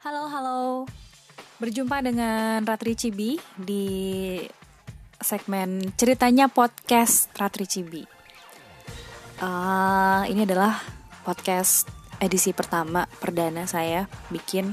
Halo, 0.00 0.32
halo. 0.32 0.88
Berjumpa 1.60 2.00
dengan 2.00 2.64
Ratri 2.64 2.96
Cibi 2.96 3.36
di 3.52 4.40
segmen 5.20 5.92
ceritanya 5.92 6.48
podcast 6.48 7.28
Ratri 7.36 7.68
Cibi. 7.68 8.00
Uh, 9.44 10.24
ini 10.24 10.48
adalah 10.48 10.80
podcast 11.20 11.84
edisi 12.16 12.56
pertama 12.56 13.04
perdana 13.20 13.68
saya 13.68 14.08
bikin. 14.32 14.72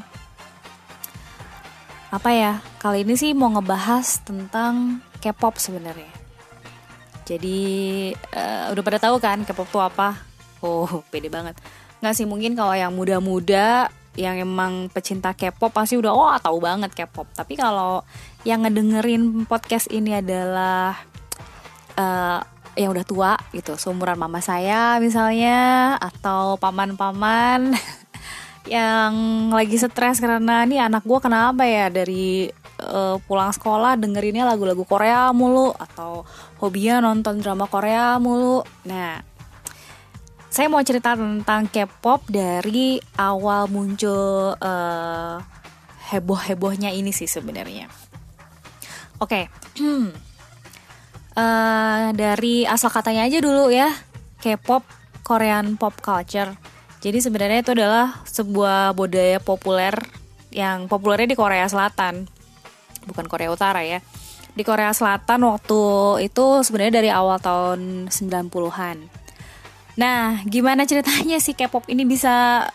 Apa 2.07 2.32
ya? 2.32 2.64
Kali 2.80 3.04
ini 3.04 3.20
sih 3.20 3.36
mau 3.36 3.52
ngebahas 3.52 4.23
tentang 4.23 5.04
K-pop 5.20 5.59
sebenarnya. 5.59 6.16
Jadi 7.28 7.59
uh, 8.32 8.71
udah 8.71 8.80
pada 8.80 9.00
tahu 9.04 9.20
kan 9.20 9.44
K-pop 9.44 9.68
tuh 9.75 9.84
apa? 9.84 10.23
Oh, 10.64 11.04
pede 11.12 11.28
banget. 11.28 11.59
Nggak 12.00 12.16
sih 12.16 12.23
mungkin 12.23 12.55
kalau 12.55 12.71
yang 12.71 12.96
muda-muda 12.96 13.91
yang 14.18 14.41
emang 14.41 14.89
pecinta 14.89 15.31
K-pop 15.38 15.70
pasti 15.70 15.95
udah 15.95 16.12
oh 16.12 16.34
tahu 16.41 16.57
banget 16.57 16.91
K-pop. 16.98 17.30
Tapi 17.38 17.53
kalau 17.53 18.02
yang 18.43 18.66
ngedengerin 18.66 19.45
podcast 19.45 19.88
ini 19.93 20.17
adalah 20.17 20.98
uh, 21.95 22.41
yang 22.73 22.93
udah 22.93 23.05
tua 23.05 23.34
gitu, 23.53 23.77
seumuran 23.77 24.17
mama 24.17 24.41
saya 24.41 24.98
misalnya 24.98 25.95
atau 26.02 26.57
paman-paman 26.57 27.73
yang 28.67 29.13
lagi 29.53 29.77
stres 29.77 30.20
karena 30.20 30.65
nih 30.65 30.81
anak 30.81 31.05
gue 31.05 31.20
kenapa 31.21 31.63
ya 31.63 31.88
dari 31.93 32.49
uh, 32.81 33.18
pulang 33.26 33.54
sekolah 33.54 33.98
dengerinnya 33.98 34.45
lagu-lagu 34.45 34.85
Korea 34.85 35.29
mulu 35.34 35.73
atau 35.73 36.26
hobinya 36.62 37.02
nonton 37.02 37.41
drama 37.41 37.65
Korea 37.65 38.18
mulu. 38.21 38.62
Nah, 38.85 39.21
saya 40.57 40.73
mau 40.73 40.81
cerita 40.81 41.13
tentang 41.13 41.70
K-pop 41.70 42.25
dari 42.34 42.98
awal 43.13 43.70
muncul 43.70 44.57
uh, 44.57 45.38
heboh-hebohnya 46.09 46.89
ini 46.98 47.13
sih 47.13 47.29
sebenarnya. 47.29 47.85
Oke, 49.21 49.45
okay. 49.45 49.77
uh, 51.37 52.09
dari 52.09 52.65
asal 52.65 52.90
katanya 52.90 53.29
aja 53.29 53.37
dulu 53.37 53.70
ya, 53.70 53.93
K-pop 54.41 54.82
Korean 55.21 55.77
pop 55.77 55.93
culture. 56.01 56.57
Jadi 57.05 57.21
sebenarnya 57.21 57.62
itu 57.62 57.77
adalah 57.77 58.26
sebuah 58.26 58.98
budaya 58.98 59.37
populer 59.37 59.93
yang 60.49 60.89
populernya 60.89 61.29
di 61.29 61.37
Korea 61.37 61.70
Selatan, 61.70 62.26
bukan 63.05 63.29
Korea 63.29 63.54
Utara 63.54 63.85
ya. 63.85 64.01
Di 64.57 64.66
Korea 64.66 64.89
Selatan 64.89 65.38
waktu 65.45 65.81
itu 66.25 66.66
sebenarnya 66.66 66.97
dari 66.97 67.13
awal 67.13 67.38
tahun 67.38 68.09
90-an. 68.09 69.26
Nah, 69.97 70.45
gimana 70.45 70.85
ceritanya 70.85 71.41
sih 71.41 71.57
K-pop 71.57 71.90
ini 71.90 72.06
bisa 72.06 72.69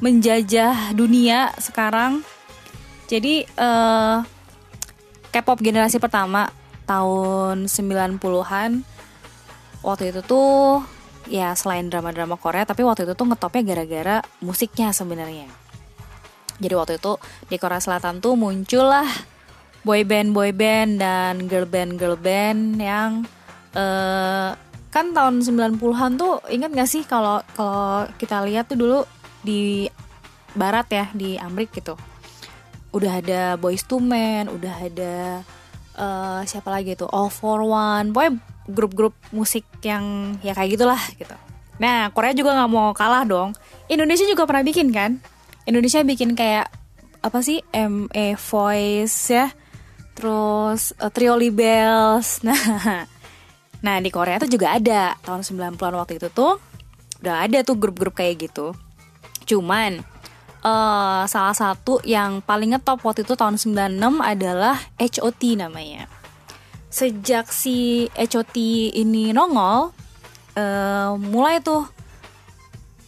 menjajah 0.00 0.96
dunia 0.96 1.52
sekarang? 1.60 2.24
Jadi 3.06 3.44
uh, 3.60 4.24
K-pop 5.30 5.60
generasi 5.60 6.00
pertama 6.00 6.48
tahun 6.88 7.68
90-an 7.68 8.80
waktu 9.84 10.10
itu 10.10 10.20
tuh 10.24 10.80
ya 11.28 11.52
selain 11.58 11.90
drama-drama 11.90 12.38
Korea 12.38 12.64
tapi 12.64 12.86
waktu 12.86 13.04
itu 13.04 13.12
tuh 13.12 13.26
ngetopnya 13.28 13.62
gara-gara 13.76 14.16
musiknya 14.40 14.96
sebenarnya. 14.96 15.52
Jadi 16.56 16.72
waktu 16.72 16.96
itu 16.96 17.20
di 17.52 17.60
Korea 17.60 17.84
Selatan 17.84 18.24
tuh 18.24 18.32
muncullah 18.32 19.04
boy 19.84 20.02
band 20.08 20.32
boy 20.32 20.50
band 20.56 21.04
dan 21.04 21.44
girl 21.46 21.68
band 21.68 22.00
girl 22.00 22.16
band 22.16 22.80
yang 22.80 23.28
uh, 23.76 24.56
kan 24.96 25.12
tahun 25.12 25.44
90-an 25.44 26.16
tuh 26.16 26.40
ingat 26.48 26.72
gak 26.72 26.88
sih 26.88 27.04
kalau 27.04 27.44
kalau 27.52 28.08
kita 28.16 28.40
lihat 28.48 28.64
tuh 28.64 28.80
dulu 28.80 29.04
di 29.44 29.92
barat 30.56 30.88
ya 30.88 31.04
di 31.12 31.36
Amrik 31.36 31.68
gitu. 31.76 32.00
Udah 32.96 33.20
ada 33.20 33.60
Boys 33.60 33.84
to 33.84 34.00
Men 34.00 34.48
udah 34.48 34.72
ada 34.72 35.44
uh, 36.00 36.40
siapa 36.48 36.72
lagi 36.72 36.96
tuh? 36.96 37.12
All 37.12 37.28
for 37.28 37.60
One 37.60 38.16
boy 38.16 38.40
grup-grup 38.64 39.12
musik 39.36 39.68
yang 39.84 40.32
ya 40.40 40.56
kayak 40.56 40.80
gitulah 40.80 41.02
gitu. 41.20 41.36
Nah 41.76 42.08
Korea 42.16 42.32
juga 42.32 42.56
nggak 42.56 42.72
mau 42.72 42.96
kalah 42.96 43.28
dong. 43.28 43.52
Indonesia 43.92 44.24
juga 44.24 44.48
pernah 44.48 44.64
bikin 44.64 44.96
kan? 44.96 45.20
Indonesia 45.68 46.00
bikin 46.00 46.32
kayak 46.32 46.72
apa 47.20 47.44
sih? 47.44 47.60
MA 47.68 48.32
Voice 48.40 49.28
ya. 49.28 49.52
Terus 50.16 50.96
uh, 50.96 51.12
Trio 51.12 51.36
Libels. 51.36 52.40
Nah 52.48 53.12
Nah 53.86 54.02
di 54.02 54.10
Korea 54.10 54.42
tuh 54.42 54.50
juga 54.50 54.74
ada 54.74 55.14
tahun 55.22 55.46
90-an 55.46 55.94
waktu 55.94 56.18
itu 56.18 56.26
tuh 56.34 56.58
udah 57.22 57.46
ada 57.46 57.62
tuh 57.62 57.78
grup-grup 57.78 58.18
kayak 58.18 58.50
gitu. 58.50 58.74
Cuman 59.46 60.02
uh, 60.66 61.22
salah 61.30 61.54
satu 61.54 62.02
yang 62.02 62.42
paling 62.42 62.74
ngetop 62.74 62.98
waktu 63.06 63.22
itu 63.22 63.38
tahun 63.38 63.62
96 63.62 64.02
adalah 64.18 64.74
HOT 64.98 65.42
namanya. 65.54 66.10
Sejak 66.90 67.54
si 67.54 68.10
HOT 68.18 68.58
ini 68.90 69.30
nongol, 69.30 69.94
uh, 70.58 71.14
mulai 71.14 71.62
tuh 71.62 71.86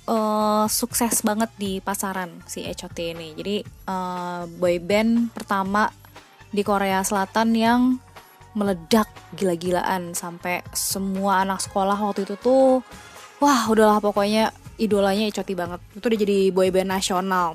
uh, 0.07 0.65
sukses 0.71 1.27
banget 1.27 1.51
di 1.59 1.83
pasaran 1.83 2.31
si 2.47 2.63
HOT 2.63 2.99
ini. 3.19 3.35
Jadi 3.35 3.57
uh, 3.91 4.47
boy 4.47 4.79
band 4.79 5.35
pertama 5.35 5.91
di 6.49 6.63
Korea 6.65 7.05
Selatan 7.05 7.53
yang 7.53 7.81
meledak 8.59 9.07
gila-gilaan 9.39 10.19
sampai 10.19 10.67
semua 10.75 11.47
anak 11.47 11.63
sekolah 11.63 11.95
waktu 11.95 12.27
itu 12.27 12.35
tuh 12.43 12.83
wah 13.39 13.71
udahlah 13.71 14.03
pokoknya 14.03 14.51
idolanya 14.83 15.31
Icoti 15.31 15.55
banget. 15.55 15.79
Itu 15.95 16.11
udah 16.11 16.19
jadi 16.19 16.39
boyband 16.51 16.91
nasional. 16.91 17.55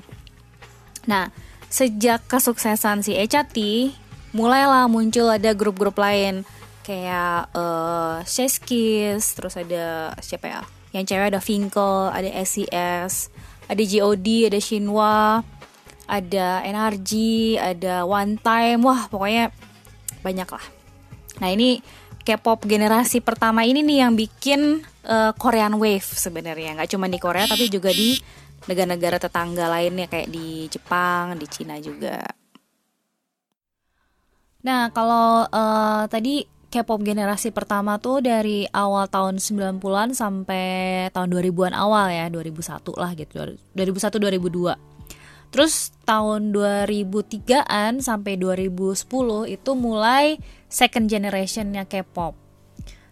Nah 1.04 1.28
sejak 1.68 2.24
kesuksesan 2.24 3.04
si 3.04 3.12
Echati 3.12 3.92
mulailah 4.32 4.88
muncul 4.88 5.28
ada 5.28 5.52
grup-grup 5.52 6.00
lain. 6.00 6.48
Kayak 6.84 7.48
uh, 7.56 8.20
Sheskis 8.24 9.36
terus 9.36 9.56
ada 9.56 10.12
siapa 10.20 10.48
ya? 10.48 10.62
Yang 10.96 11.04
cewek 11.12 11.28
ada 11.32 11.40
Finkel 11.40 12.12
ada 12.12 12.28
SES 12.44 13.32
ada 13.64 13.82
GOD 13.82 14.52
ada 14.52 14.60
Shinwa 14.60 15.40
ada 16.04 16.60
NRG 16.64 17.12
ada 17.60 18.04
One 18.04 18.36
Time. 18.40 18.84
Wah 18.84 19.08
pokoknya 19.08 19.52
banyak 20.20 20.48
lah 20.48 20.83
Nah 21.42 21.48
ini 21.50 21.78
K-pop 22.24 22.64
generasi 22.64 23.20
pertama 23.20 23.68
ini 23.68 23.84
nih 23.84 23.98
yang 24.00 24.16
bikin 24.16 24.80
uh, 25.04 25.32
Korean 25.36 25.76
Wave 25.76 26.08
sebenarnya 26.08 26.80
nggak 26.80 26.90
cuma 26.96 27.04
di 27.06 27.20
Korea 27.20 27.44
tapi 27.44 27.68
juga 27.68 27.92
di 27.92 28.16
negara-negara 28.64 29.20
tetangga 29.20 29.68
lainnya 29.68 30.08
kayak 30.08 30.32
di 30.32 30.64
Jepang, 30.72 31.36
di 31.36 31.46
Cina 31.48 31.76
juga. 31.84 32.24
Nah 34.64 34.88
kalau 34.88 35.44
uh, 35.44 36.08
tadi 36.08 36.48
K-pop 36.74 37.06
generasi 37.06 37.54
pertama 37.54 38.02
tuh 38.02 38.18
dari 38.18 38.66
awal 38.74 39.06
tahun 39.06 39.38
90-an 39.38 40.10
sampai 40.10 40.66
tahun 41.14 41.30
2000-an 41.30 41.70
awal 41.70 42.10
ya, 42.10 42.26
2001 42.26 42.82
lah 42.98 43.14
gitu. 43.14 43.54
2001 43.78 44.18
2002. 44.18 44.74
Terus 45.54 45.94
tahun 46.02 46.50
2003-an 46.50 48.02
sampai 48.02 48.34
2010 48.34 49.06
itu 49.54 49.70
mulai 49.78 50.42
second 50.74 51.06
generationnya 51.06 51.86
K-pop. 51.86 52.34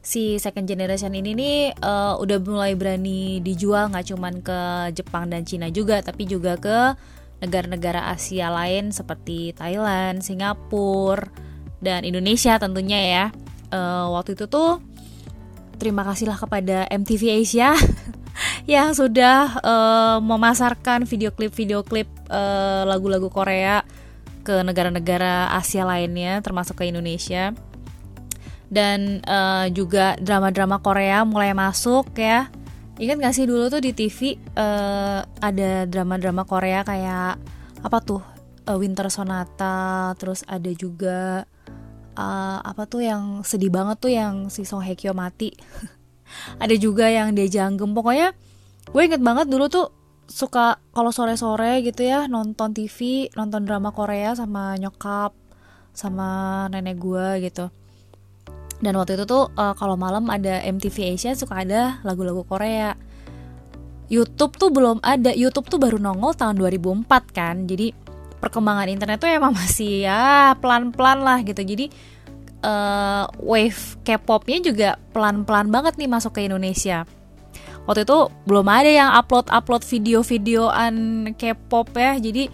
Si 0.02 0.42
second 0.42 0.66
generation 0.66 1.14
ini 1.14 1.30
nih 1.38 1.58
uh, 1.78 2.18
udah 2.18 2.42
mulai 2.42 2.74
berani 2.74 3.38
dijual 3.38 3.94
nggak 3.94 4.10
cuman 4.10 4.34
ke 4.42 4.60
Jepang 4.98 5.30
dan 5.30 5.46
Cina 5.46 5.70
juga, 5.70 6.02
tapi 6.02 6.26
juga 6.26 6.58
ke 6.58 6.98
negara-negara 7.38 8.10
Asia 8.10 8.50
lain 8.50 8.90
seperti 8.90 9.54
Thailand, 9.54 10.26
Singapura, 10.26 11.30
dan 11.78 12.02
Indonesia 12.02 12.58
tentunya 12.58 12.98
ya. 12.98 13.24
Uh, 13.70 14.10
waktu 14.18 14.34
itu 14.34 14.50
tuh 14.50 14.82
terima 15.78 16.02
kasihlah 16.02 16.34
kepada 16.34 16.90
MTV 16.90 17.46
Asia 17.46 17.78
yang 18.74 18.90
sudah 18.90 19.62
uh, 19.62 20.18
memasarkan 20.18 21.06
video 21.06 21.30
klip 21.30 21.54
video 21.54 21.86
klip 21.86 22.10
uh, 22.26 22.82
lagu-lagu 22.90 23.30
Korea 23.30 23.86
ke 24.42 24.60
negara-negara 24.66 25.54
Asia 25.54 25.86
lainnya 25.86 26.42
termasuk 26.42 26.82
ke 26.82 26.90
Indonesia. 26.90 27.54
Dan 28.72 29.20
uh, 29.28 29.68
juga 29.68 30.16
drama-drama 30.18 30.80
Korea 30.80 31.22
mulai 31.22 31.52
masuk 31.52 32.12
ya. 32.16 32.48
Ingat 32.96 33.16
gak 33.20 33.34
sih 33.36 33.46
dulu 33.48 33.68
tuh 33.72 33.80
di 33.80 33.92
TV 33.96 34.36
uh, 34.56 35.24
ada 35.40 35.88
drama-drama 35.88 36.44
Korea 36.44 36.84
kayak 36.84 37.40
apa 37.84 37.98
tuh? 38.02 38.22
Uh, 38.62 38.78
Winter 38.78 39.10
Sonata 39.10 40.14
terus 40.22 40.46
ada 40.46 40.70
juga 40.70 41.42
uh, 42.16 42.58
apa 42.62 42.86
tuh 42.86 43.02
yang 43.02 43.42
sedih 43.42 43.74
banget 43.74 43.96
tuh 43.98 44.12
yang 44.12 44.34
si 44.52 44.62
Song 44.62 44.84
Hye 44.84 44.96
Kyo 44.96 45.16
mati. 45.16 45.52
Ada 46.62 46.74
juga 46.80 47.12
yang 47.12 47.36
dia 47.36 47.44
janggem 47.44 47.92
pokoknya 47.92 48.32
gue 48.88 49.02
inget 49.04 49.22
banget 49.22 49.46
dulu 49.46 49.68
tuh 49.68 49.86
suka 50.30 50.80
kalau 50.94 51.10
sore-sore 51.10 51.82
gitu 51.84 52.06
ya 52.06 52.24
nonton 52.30 52.72
TV 52.72 53.28
nonton 53.36 53.66
drama 53.68 53.92
Korea 53.92 54.32
sama 54.32 54.74
nyokap 54.78 55.34
sama 55.92 56.66
nenek 56.72 56.96
gue 56.96 57.48
gitu. 57.48 57.68
Dan 58.82 58.98
waktu 58.98 59.14
itu 59.14 59.24
tuh 59.28 59.46
uh, 59.54 59.78
kalau 59.78 59.94
malam 59.94 60.26
ada 60.26 60.58
MTV 60.66 61.14
Asia 61.14 61.38
suka 61.38 61.62
ada 61.62 62.02
lagu-lagu 62.02 62.42
Korea. 62.42 62.98
YouTube 64.10 64.58
tuh 64.58 64.74
belum 64.74 64.98
ada 65.00 65.30
YouTube 65.32 65.70
tuh 65.70 65.78
baru 65.78 66.02
nongol 66.02 66.34
tahun 66.34 66.58
2004 66.58 67.06
kan. 67.30 67.64
Jadi 67.70 67.94
perkembangan 68.42 68.90
internet 68.90 69.22
tuh 69.22 69.30
emang 69.30 69.54
masih 69.60 70.08
ya 70.08 70.58
pelan-pelan 70.58 71.22
lah 71.22 71.38
gitu. 71.46 71.62
Jadi 71.62 71.94
uh, 72.66 73.30
wave 73.38 74.02
K-popnya 74.02 74.58
juga 74.58 74.88
pelan-pelan 75.14 75.70
banget 75.70 75.94
nih 76.02 76.10
masuk 76.10 76.34
ke 76.34 76.50
Indonesia 76.50 77.06
waktu 77.86 78.06
itu 78.06 78.18
belum 78.46 78.66
ada 78.68 78.90
yang 78.90 79.10
upload-upload 79.18 79.82
video-videoan 79.82 80.94
K-pop 81.34 81.90
ya 81.98 82.18
jadi 82.18 82.46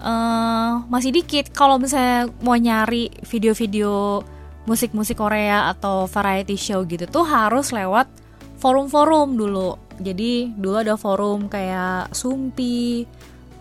uh, 0.00 0.84
masih 0.88 1.14
dikit. 1.14 1.52
Kalau 1.52 1.80
misalnya 1.80 2.28
mau 2.42 2.56
nyari 2.56 3.12
video-video 3.24 4.20
musik-musik 4.66 5.16
Korea 5.16 5.70
atau 5.70 6.10
variety 6.10 6.58
show 6.58 6.82
gitu 6.84 7.06
tuh 7.06 7.22
harus 7.22 7.70
lewat 7.70 8.10
forum-forum 8.58 9.38
dulu. 9.38 9.78
Jadi 9.96 10.52
dulu 10.52 10.76
ada 10.82 10.98
forum 10.98 11.48
kayak 11.48 12.12
Sumpi, 12.12 13.06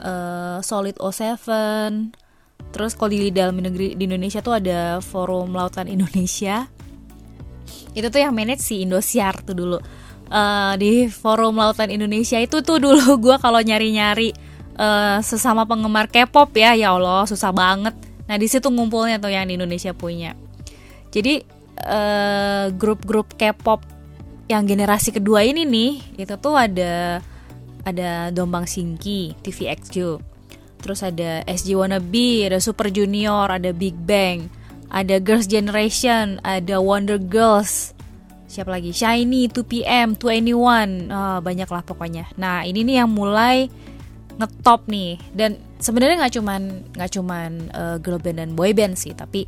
uh, 0.04 0.60
Solid 0.60 0.98
07 1.00 2.26
terus 2.76 2.92
kalau 2.92 3.08
di 3.08 3.32
dalam 3.32 3.56
negeri 3.56 3.96
di 3.96 4.04
Indonesia 4.04 4.44
tuh 4.44 4.60
ada 4.60 5.00
forum 5.00 5.56
lautan 5.56 5.88
Indonesia. 5.88 6.68
Itu 7.96 8.12
tuh 8.12 8.20
yang 8.20 8.36
manage 8.36 8.60
si 8.60 8.84
Indosiar 8.84 9.40
tuh 9.48 9.56
dulu 9.56 9.78
uh, 10.30 10.74
di 10.78 11.10
forum 11.10 11.58
lautan 11.58 11.92
Indonesia 11.92 12.40
itu 12.40 12.62
tuh 12.62 12.78
dulu 12.82 13.18
gue 13.26 13.36
kalau 13.42 13.60
nyari-nyari 13.62 14.32
uh, 14.78 15.20
sesama 15.22 15.66
penggemar 15.66 16.08
K-pop 16.12 16.54
ya 16.56 16.74
ya 16.78 16.94
Allah 16.96 17.26
susah 17.28 17.52
banget. 17.52 17.96
Nah 18.26 18.36
di 18.38 18.48
situ 18.50 18.70
ngumpulnya 18.70 19.22
tuh 19.22 19.30
yang 19.34 19.46
di 19.46 19.58
Indonesia 19.58 19.94
punya. 19.94 20.34
Jadi 21.14 21.42
uh, 21.86 22.72
grup-grup 22.74 23.38
K-pop 23.38 23.82
yang 24.46 24.70
generasi 24.70 25.10
kedua 25.10 25.42
ini 25.42 25.66
nih 25.66 26.22
itu 26.22 26.36
tuh 26.38 26.54
ada 26.54 27.22
ada 27.86 28.34
Dombang 28.34 28.66
Singki, 28.66 29.38
TVXQ, 29.46 30.18
terus 30.82 31.02
ada 31.06 31.46
SG 31.46 31.78
Wannabe, 31.78 32.50
ada 32.50 32.62
Super 32.62 32.90
Junior, 32.90 33.50
ada 33.50 33.74
Big 33.74 33.94
Bang, 33.94 34.50
ada 34.90 35.22
Girls 35.22 35.50
Generation, 35.50 36.42
ada 36.46 36.82
Wonder 36.82 37.18
Girls, 37.18 37.95
siapa 38.46 38.72
lagi? 38.72 38.94
Shiny 38.94 39.50
2PM 39.50 40.16
2NE1 40.18 41.12
oh, 41.12 41.40
banyak 41.42 41.70
lah 41.70 41.84
pokoknya. 41.86 42.30
Nah 42.38 42.64
ini 42.64 42.86
nih 42.86 43.04
yang 43.04 43.12
mulai 43.12 43.70
ngetop 44.38 44.88
nih. 44.90 45.18
Dan 45.34 45.58
sebenarnya 45.82 46.26
nggak 46.26 46.34
cuman 46.40 46.62
nggak 46.96 47.12
cuman 47.16 47.50
uh, 47.74 47.98
girl 48.00 48.22
band 48.22 48.40
dan 48.42 48.52
boy 48.54 48.72
band 48.72 48.96
sih 48.96 49.14
tapi 49.14 49.46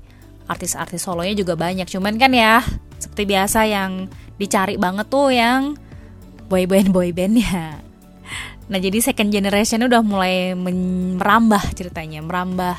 artis-artis 0.47 1.05
solonya 1.05 1.37
juga 1.37 1.53
banyak. 1.55 1.87
Cuman 1.87 2.17
kan 2.17 2.33
ya 2.33 2.61
seperti 2.97 3.29
biasa 3.29 3.67
yang 3.69 4.09
dicari 4.37 4.77
banget 4.77 5.05
tuh 5.09 5.29
yang 5.33 5.77
boy 6.47 6.65
band 6.65 6.93
boy 6.93 7.09
band 7.11 7.41
ya 7.41 7.87
nah 8.67 8.79
jadi 8.83 8.99
second 8.99 9.31
generation 9.31 9.79
udah 9.87 10.03
mulai 10.03 10.51
merambah 10.55 11.63
ceritanya. 11.71 12.19
Merambah 12.19 12.75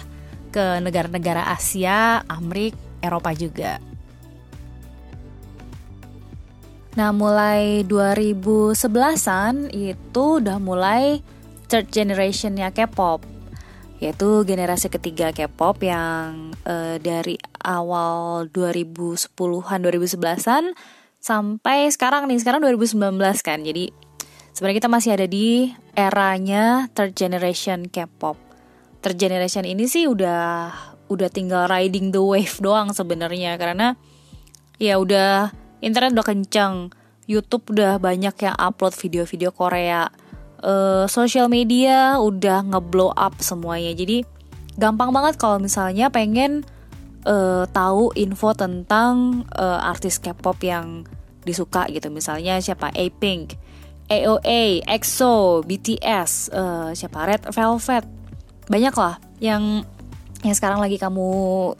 ke 0.52 0.84
negara-negara 0.84 1.48
Asia, 1.48 2.20
Amerika, 2.28 2.76
Eropa 3.00 3.32
juga. 3.32 3.80
Nah, 6.98 7.14
mulai 7.14 7.86
2011-an 7.86 9.70
itu 9.70 10.42
udah 10.42 10.58
mulai 10.58 11.22
third 11.70 11.94
generation-nya 11.94 12.74
K-pop. 12.74 13.22
Yaitu 14.02 14.42
generasi 14.42 14.90
ketiga 14.90 15.30
K-pop 15.30 15.78
yang 15.86 16.50
uh, 16.66 16.98
dari 16.98 17.38
awal 17.62 18.50
2010-an, 18.50 19.78
2011-an 19.78 20.74
sampai 21.22 21.86
sekarang 21.94 22.26
nih, 22.26 22.42
sekarang 22.42 22.66
2019 22.66 22.98
kan. 23.46 23.62
Jadi 23.62 23.94
sebenarnya 24.50 24.78
kita 24.82 24.90
masih 24.90 25.10
ada 25.14 25.30
di 25.30 25.70
eranya 25.94 26.90
third 26.98 27.14
generation 27.14 27.86
K-pop. 27.86 28.34
Third 29.06 29.22
generation 29.22 29.62
ini 29.62 29.86
sih 29.86 30.10
udah 30.10 30.74
udah 31.14 31.30
tinggal 31.30 31.70
riding 31.70 32.10
the 32.10 32.18
wave 32.18 32.58
doang 32.58 32.90
sebenarnya 32.90 33.54
karena 33.54 33.94
ya 34.82 34.98
udah 34.98 35.54
internet 35.84 36.14
udah 36.14 36.26
kenceng. 36.26 36.74
YouTube 37.28 37.76
udah 37.76 38.00
banyak 38.00 38.32
yang 38.40 38.56
upload 38.56 38.96
video-video 38.96 39.52
Korea. 39.52 40.08
Uh, 40.58 41.06
social 41.06 41.46
media 41.46 42.18
udah 42.18 42.64
ngeblow 42.66 43.12
up 43.14 43.36
semuanya. 43.38 43.92
Jadi 43.94 44.24
gampang 44.80 45.12
banget 45.12 45.36
kalau 45.36 45.60
misalnya 45.60 46.08
pengen 46.08 46.64
uh, 47.28 47.68
tahu 47.68 48.10
info 48.16 48.56
tentang 48.56 49.44
uh, 49.54 49.84
artis 49.84 50.18
K-pop 50.18 50.56
yang 50.64 51.04
disuka 51.44 51.84
gitu. 51.92 52.08
Misalnya 52.08 52.58
siapa? 52.64 52.90
A-Pink, 52.90 53.54
AOA, 54.08 54.88
EXO, 54.88 55.62
BTS, 55.68 56.50
uh, 56.50 56.90
siapa? 56.96 57.28
Red 57.28 57.44
Velvet. 57.52 58.04
Banyak 58.72 58.94
lah 58.96 59.20
yang 59.38 59.84
yang 60.42 60.54
sekarang 60.54 60.78
lagi 60.78 60.98
kamu 61.02 61.26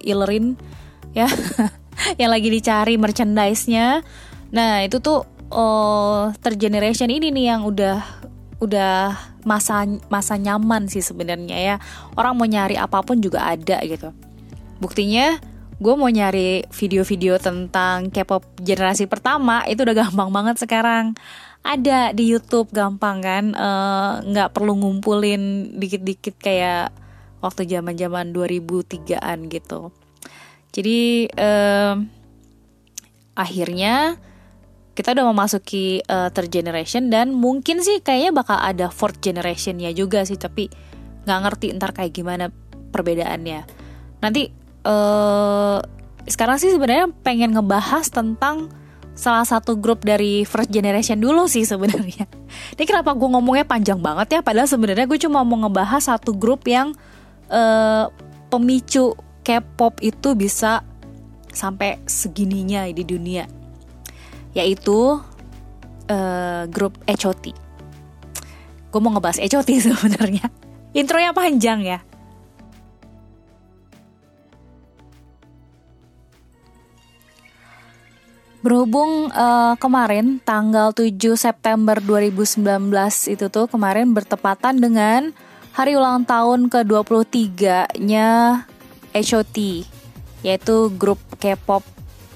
ilerin 0.02 0.58
ya 1.14 1.30
yang 2.20 2.30
lagi 2.30 2.48
dicari 2.48 2.94
merchandise-nya. 2.96 4.02
Nah, 4.54 4.82
itu 4.84 4.98
tuh 5.02 5.26
oh, 5.50 6.32
third 6.40 6.58
generation 6.58 7.10
ini 7.10 7.28
nih 7.32 7.54
yang 7.54 7.62
udah 7.66 8.00
udah 8.58 9.14
masa 9.46 9.86
masa 10.10 10.34
nyaman 10.34 10.90
sih 10.90 11.02
sebenarnya 11.02 11.58
ya. 11.58 11.76
Orang 12.18 12.38
mau 12.38 12.46
nyari 12.48 12.74
apa 12.74 13.02
pun 13.02 13.22
juga 13.22 13.46
ada 13.46 13.78
gitu. 13.86 14.10
Buktinya 14.82 15.38
gue 15.78 15.94
mau 15.94 16.10
nyari 16.10 16.66
video-video 16.74 17.38
tentang 17.38 18.10
K-pop 18.10 18.42
generasi 18.58 19.06
pertama 19.06 19.62
itu 19.70 19.86
udah 19.86 19.94
gampang 19.94 20.30
banget 20.34 20.58
sekarang 20.58 21.14
ada 21.62 22.10
di 22.10 22.34
YouTube 22.34 22.74
gampang 22.74 23.22
kan 23.22 23.44
eh, 23.54 24.12
nggak 24.26 24.48
uh, 24.50 24.52
perlu 24.54 24.74
ngumpulin 24.74 25.74
dikit-dikit 25.78 26.34
kayak 26.42 26.90
waktu 27.38 27.62
zaman-zaman 27.70 28.34
2003-an 28.34 29.46
gitu 29.46 29.94
jadi 30.72 31.30
um, 31.34 32.08
akhirnya 33.38 34.18
kita 34.98 35.14
udah 35.14 35.30
memasuki 35.30 36.02
uh, 36.10 36.26
third 36.34 36.50
generation 36.50 37.06
dan 37.06 37.30
mungkin 37.30 37.78
sih 37.86 38.02
kayaknya 38.02 38.34
bakal 38.34 38.58
ada 38.58 38.90
fourth 38.90 39.22
generation 39.22 39.78
ya 39.78 39.94
juga 39.94 40.26
sih 40.26 40.34
tapi 40.34 40.66
nggak 41.22 41.38
ngerti 41.46 41.66
ntar 41.78 41.94
kayak 41.94 42.12
gimana 42.18 42.50
perbedaannya. 42.90 43.62
Nanti 44.18 44.50
uh, 44.82 45.78
sekarang 46.26 46.58
sih 46.58 46.74
sebenarnya 46.74 47.14
pengen 47.22 47.54
ngebahas 47.54 48.10
tentang 48.10 48.74
salah 49.18 49.46
satu 49.46 49.78
grup 49.78 50.02
dari 50.02 50.42
first 50.42 50.70
generation 50.70 51.22
dulu 51.22 51.46
sih 51.46 51.62
sebenarnya. 51.62 52.26
Ini 52.74 52.84
kenapa 52.86 53.14
gue 53.14 53.28
ngomongnya 53.28 53.66
panjang 53.66 54.02
banget 54.02 54.38
ya? 54.38 54.40
Padahal 54.42 54.66
sebenarnya 54.66 55.06
gue 55.06 55.18
cuma 55.18 55.46
mau 55.46 55.62
ngebahas 55.62 56.10
satu 56.10 56.34
grup 56.34 56.66
yang 56.66 56.90
uh, 57.50 58.10
pemicu 58.50 59.14
K-pop 59.48 60.04
itu 60.04 60.36
bisa 60.36 60.84
sampai 61.48 61.96
segininya 62.04 62.84
di 62.92 63.00
dunia 63.00 63.48
yaitu 64.52 65.16
uh, 66.12 66.62
grup 66.68 67.00
HOT. 67.08 67.56
Gue 68.92 69.00
mau 69.00 69.12
ngebahas 69.16 69.40
HOT 69.40 69.70
sebenarnya. 69.88 70.52
Intronya 70.92 71.32
panjang 71.32 71.80
ya. 71.80 72.00
Berhubung 78.58 79.32
uh, 79.32 79.78
kemarin 79.78 80.42
tanggal 80.44 80.92
7 80.92 81.14
September 81.38 81.96
2019 82.02 82.66
itu 83.32 83.46
tuh 83.48 83.70
kemarin 83.70 84.12
bertepatan 84.12 84.82
dengan 84.82 85.30
hari 85.78 85.94
ulang 85.94 86.26
tahun 86.26 86.66
ke-23-nya 86.66 88.28
HOT 89.18 89.86
yaitu 90.46 90.76
grup 90.94 91.18
K-pop 91.42 91.82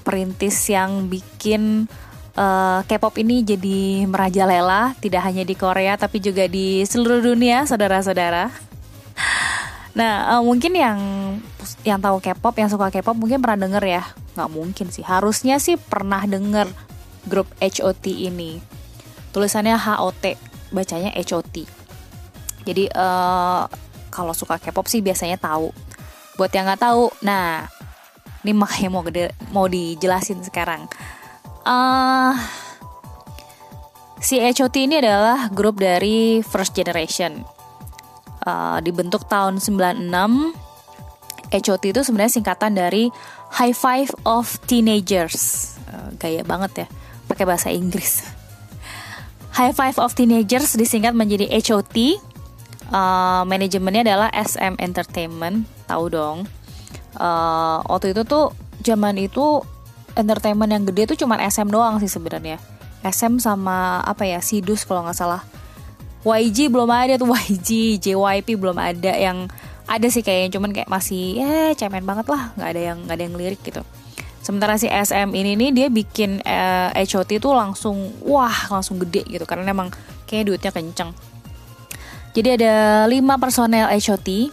perintis 0.03 0.67
yang 0.67 1.07
bikin 1.07 1.87
uh, 2.35 2.83
K-pop 2.83 3.15
ini 3.19 3.47
jadi 3.47 4.03
merajalela 4.03 4.91
tidak 4.99 5.23
hanya 5.23 5.47
di 5.47 5.55
Korea 5.55 5.95
tapi 5.95 6.19
juga 6.19 6.45
di 6.51 6.83
seluruh 6.83 7.23
dunia 7.23 7.63
saudara-saudara. 7.63 8.51
Nah 9.93 10.13
uh, 10.35 10.41
mungkin 10.43 10.75
yang 10.75 10.99
yang 11.87 12.03
tahu 12.03 12.19
K-pop 12.19 12.59
yang 12.59 12.67
suka 12.67 12.91
K-pop 12.91 13.15
mungkin 13.15 13.39
pernah 13.39 13.69
denger 13.69 13.83
ya? 13.87 14.03
Nggak 14.35 14.51
mungkin 14.51 14.87
sih. 14.91 15.05
Harusnya 15.05 15.61
sih 15.63 15.79
pernah 15.79 16.27
denger 16.27 16.67
grup 17.29 17.47
HOT 17.63 18.05
ini. 18.11 18.59
Tulisannya 19.31 19.79
HOT 19.79 20.35
bacanya 20.75 21.13
HOT 21.15 21.83
jadi 22.63 22.87
uh, 22.95 23.67
kalau 24.07 24.31
suka 24.31 24.59
K-pop 24.59 24.87
sih 24.87 25.03
biasanya 25.03 25.35
tahu 25.35 25.75
Buat 26.33 26.51
yang 26.53 26.65
nggak 26.65 26.81
tahu, 26.81 27.13
nah 27.21 27.69
ini 28.43 28.51
makanya 28.51 28.89
mau 28.91 29.03
gede, 29.05 29.31
mau 29.55 29.65
dijelasin 29.69 30.43
sekarang. 30.43 30.89
Uh, 31.63 32.35
si 34.19 34.35
HOT 34.41 34.75
ini 34.83 34.99
adalah 34.99 35.47
grup 35.47 35.79
dari 35.79 36.43
First 36.43 36.75
Generation. 36.75 37.45
Uh, 38.43 38.83
dibentuk 38.83 39.23
tahun 39.31 39.63
96. 39.63 40.11
HOT 41.53 41.83
itu 41.87 42.01
sebenarnya 42.03 42.33
singkatan 42.33 42.75
dari 42.75 43.07
High 43.55 43.77
Five 43.77 44.11
of 44.27 44.59
Teenagers. 44.67 45.77
Uh, 45.87 46.11
gaya 46.19 46.43
banget 46.43 46.83
ya, 46.83 46.87
pakai 47.31 47.45
bahasa 47.47 47.71
Inggris. 47.71 48.27
High 49.57 49.71
Five 49.71 50.01
of 50.01 50.17
Teenagers 50.17 50.75
disingkat 50.75 51.15
menjadi 51.15 51.47
HOT. 51.47 52.19
Uh, 52.93 53.41
manajemennya 53.43 54.05
adalah 54.05 54.29
SM 54.29 54.77
Entertainment 54.77 55.65
tahu 55.89 56.13
dong. 56.13 56.37
Uh, 57.17 57.81
waktu 57.89 58.13
itu 58.13 58.21
tuh 58.25 58.53
zaman 58.81 59.17
itu 59.17 59.61
entertainment 60.13 60.69
yang 60.69 60.85
gede 60.85 61.13
tuh 61.13 61.17
cuman 61.25 61.41
SM 61.41 61.67
doang 61.73 61.97
sih 61.97 62.09
sebenarnya. 62.09 62.61
SM 63.03 63.41
sama 63.41 63.99
apa 64.05 64.23
ya 64.23 64.39
Sidus 64.39 64.85
kalau 64.85 65.03
nggak 65.03 65.17
salah. 65.17 65.41
YG 66.23 66.71
belum 66.71 66.87
ada 66.87 67.19
tuh 67.19 67.27
YG 67.35 67.99
JYP 67.99 68.55
belum 68.55 68.79
ada 68.79 69.11
yang 69.17 69.49
ada 69.89 70.07
sih 70.07 70.23
kayaknya. 70.23 70.57
Cuman 70.57 70.71
kayak 70.71 70.87
masih 70.87 71.41
ya 71.41 71.73
cemen 71.75 72.05
banget 72.05 72.29
lah. 72.29 72.53
Nggak 72.55 72.69
ada 72.69 72.81
yang 72.81 72.97
nggak 73.03 73.15
ada 73.17 73.23
yang 73.25 73.35
lirik 73.35 73.61
gitu. 73.65 73.81
Sementara 74.43 74.75
si 74.75 74.91
SM 74.91 75.31
ini 75.31 75.55
nih 75.55 75.69
dia 75.71 75.87
bikin 75.87 76.43
eh, 76.43 76.91
HOT 76.91 77.39
tuh 77.39 77.55
langsung 77.55 78.11
wah 78.27 78.67
langsung 78.71 78.99
gede 78.99 79.23
gitu. 79.27 79.43
Karena 79.47 79.71
emang 79.71 79.91
kayak 80.27 80.51
duitnya 80.51 80.71
kenceng 80.71 81.15
jadi 82.33 82.57
ada 82.57 82.75
lima 83.09 83.37
personel 83.37 83.89
HOT 83.89 84.49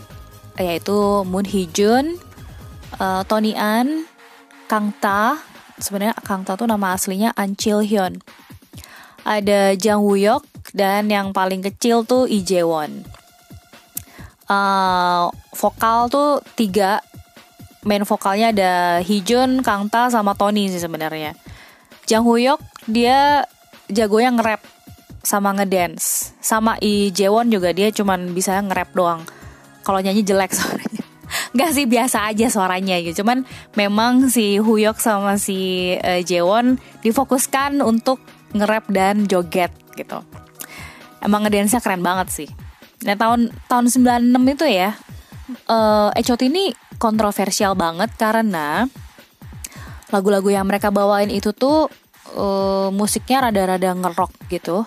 yaitu 0.60 0.98
Moon 1.24 1.46
Hee 1.48 1.68
Jun, 1.72 2.20
uh, 3.00 3.24
Tony 3.24 3.56
An, 3.56 4.04
Kang 4.68 4.92
Ta, 5.00 5.40
sebenarnya 5.80 6.12
Kang 6.20 6.44
Ta 6.44 6.60
tuh 6.60 6.68
nama 6.68 6.92
aslinya 6.92 7.32
An 7.32 7.56
Chil 7.56 7.80
Hyun. 7.80 8.20
Ada 9.24 9.76
Jang 9.76 10.04
Woo 10.04 10.16
dan 10.76 11.08
yang 11.08 11.32
paling 11.32 11.64
kecil 11.64 12.04
tuh 12.04 12.28
Lee 12.28 12.44
Jae 12.44 12.64
Won. 12.64 13.04
Uh, 14.50 15.30
vokal 15.56 16.10
tuh 16.10 16.42
tiga 16.58 17.00
main 17.86 18.04
vokalnya 18.04 18.52
ada 18.52 18.72
Hijun, 19.00 19.64
Kang 19.64 19.88
Ta 19.88 20.12
sama 20.12 20.36
Tony 20.36 20.68
sih 20.68 20.82
sebenarnya. 20.82 21.32
Jang 22.04 22.26
Huyok 22.26 22.60
dia 22.90 23.46
jagonya 23.88 24.34
nge-rap 24.36 24.62
sama 25.22 25.54
ngedance. 25.54 26.29
Sama 26.40 26.80
I 26.80 27.12
Jewon 27.12 27.52
juga 27.52 27.70
dia 27.76 27.92
cuman 27.92 28.32
bisa 28.32 28.56
nge-rap 28.60 28.90
doang. 28.96 29.20
Kalau 29.84 30.00
nyanyi 30.00 30.24
jelek 30.24 30.52
suaranya. 30.58 31.04
Gak 31.54 31.70
sih 31.76 31.86
biasa 31.86 32.32
aja 32.32 32.50
suaranya 32.50 32.98
gitu. 33.04 33.22
Cuman 33.22 33.46
memang 33.78 34.32
si 34.32 34.58
Huyok 34.58 34.98
sama 34.98 35.38
si 35.38 35.92
uh, 36.00 36.20
Jewon 36.24 36.80
difokuskan 37.04 37.78
untuk 37.84 38.18
nge-rap 38.56 38.90
dan 38.90 39.28
joget 39.30 39.70
gitu. 39.94 40.24
Emang 41.20 41.44
ngedance-nya 41.46 41.84
keren 41.84 42.02
banget 42.02 42.32
sih. 42.32 42.48
Nah 43.04 43.14
tahun 43.16 43.52
tahun 43.68 43.86
96 43.88 44.54
itu 44.56 44.66
ya 44.68 44.92
uh, 45.68 46.10
Echot 46.16 46.40
ini 46.44 46.72
kontroversial 47.00 47.72
banget 47.72 48.12
karena 48.20 48.84
lagu-lagu 50.12 50.50
yang 50.52 50.66
mereka 50.68 50.92
bawain 50.92 51.30
itu 51.32 51.54
tuh 51.54 51.88
uh, 52.36 52.88
musiknya 52.92 53.48
rada-rada 53.48 53.94
ngerok 53.94 54.32
gitu. 54.52 54.84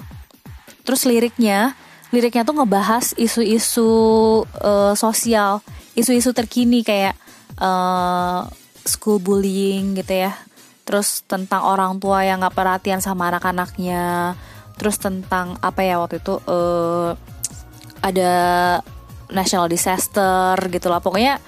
Terus 0.84 1.08
liriknya, 1.08 1.76
liriknya 2.12 2.44
tuh 2.44 2.60
ngebahas 2.60 3.16
isu-isu 3.16 3.90
uh, 4.44 4.94
sosial, 4.94 5.64
isu-isu 5.96 6.36
terkini 6.36 6.84
kayak 6.84 7.16
uh, 7.60 8.48
school 8.84 9.20
bullying 9.24 9.96
gitu 9.96 10.28
ya. 10.28 10.36
Terus 10.84 11.24
tentang 11.24 11.64
orang 11.64 11.98
tua 12.04 12.28
yang 12.28 12.44
nggak 12.44 12.56
perhatian 12.56 13.00
sama 13.00 13.32
anak-anaknya. 13.32 14.36
Terus 14.76 15.00
tentang 15.00 15.56
apa 15.64 15.82
ya 15.82 16.04
waktu 16.04 16.20
itu 16.20 16.38
uh, 16.44 17.16
ada 18.04 18.34
national 19.32 19.72
disaster 19.72 20.60
gitu 20.68 20.92
lah. 20.92 21.00
Pokoknya 21.00 21.40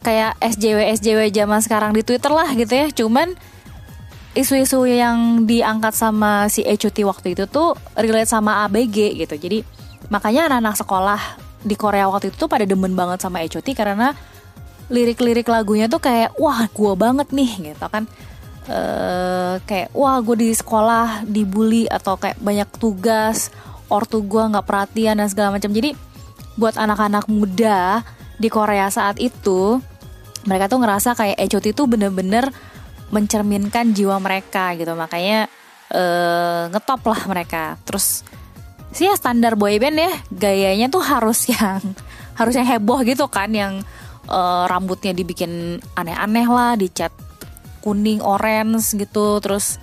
kayak 0.00 0.40
SJW 0.40 0.96
SJW 0.96 1.20
zaman 1.28 1.60
sekarang 1.60 1.92
di 1.92 2.00
Twitter 2.00 2.32
lah 2.32 2.48
gitu 2.56 2.72
ya. 2.72 2.88
Cuman 2.88 3.36
isu-isu 4.34 4.86
yang 4.86 5.42
diangkat 5.46 5.90
sama 5.90 6.46
si 6.46 6.62
Ecuti 6.62 7.02
waktu 7.02 7.34
itu 7.34 7.50
tuh 7.50 7.74
relate 7.98 8.30
sama 8.30 8.66
ABG 8.66 9.18
gitu. 9.18 9.34
Jadi 9.34 9.66
makanya 10.10 10.50
anak-anak 10.50 10.76
sekolah 10.78 11.20
di 11.60 11.74
Korea 11.76 12.06
waktu 12.08 12.32
itu 12.32 12.46
tuh 12.46 12.50
pada 12.50 12.62
demen 12.62 12.94
banget 12.94 13.20
sama 13.20 13.42
Ecuti 13.42 13.74
karena 13.74 14.14
lirik-lirik 14.90 15.46
lagunya 15.46 15.86
tuh 15.86 16.02
kayak 16.02 16.34
wah 16.38 16.66
gue 16.70 16.92
banget 16.94 17.28
nih 17.34 17.74
gitu 17.74 17.86
kan. 17.90 18.06
Uh, 18.70 19.58
kayak 19.66 19.90
wah 19.96 20.22
gue 20.22 20.36
di 20.46 20.50
sekolah 20.54 21.26
dibully 21.26 21.90
atau 21.90 22.14
kayak 22.14 22.38
banyak 22.38 22.68
tugas 22.78 23.50
ortu 23.90 24.22
gue 24.22 24.38
nggak 24.38 24.62
perhatian 24.62 25.18
dan 25.18 25.26
segala 25.26 25.58
macam 25.58 25.74
jadi 25.74 25.90
buat 26.54 26.78
anak-anak 26.78 27.26
muda 27.26 28.06
di 28.38 28.46
Korea 28.46 28.86
saat 28.92 29.18
itu 29.18 29.82
mereka 30.46 30.70
tuh 30.70 30.80
ngerasa 30.80 31.18
kayak 31.18 31.36
Echot 31.36 31.66
itu 31.66 31.82
bener-bener 31.84 32.48
mencerminkan 33.10 33.92
jiwa 33.92 34.16
mereka 34.22 34.74
gitu. 34.78 34.94
Makanya 34.94 35.46
uh, 35.94 36.70
ngetop 36.70 37.02
lah 37.10 37.20
mereka. 37.26 37.76
Terus 37.86 38.22
sih 38.90 39.06
ya 39.06 39.14
standar 39.14 39.54
boyband 39.54 39.94
ya 39.94 40.12
gayanya 40.34 40.90
tuh 40.90 41.02
harus 41.02 41.46
yang 41.46 41.78
harus 42.40 42.54
yang 42.58 42.66
heboh 42.66 42.98
gitu 43.06 43.30
kan 43.30 43.50
yang 43.54 43.86
uh, 44.26 44.66
rambutnya 44.66 45.14
dibikin 45.14 45.78
aneh-aneh 45.94 46.46
lah 46.50 46.74
dicat 46.74 47.12
kuning 47.82 48.22
orange 48.22 48.94
gitu. 48.94 49.38
Terus 49.42 49.78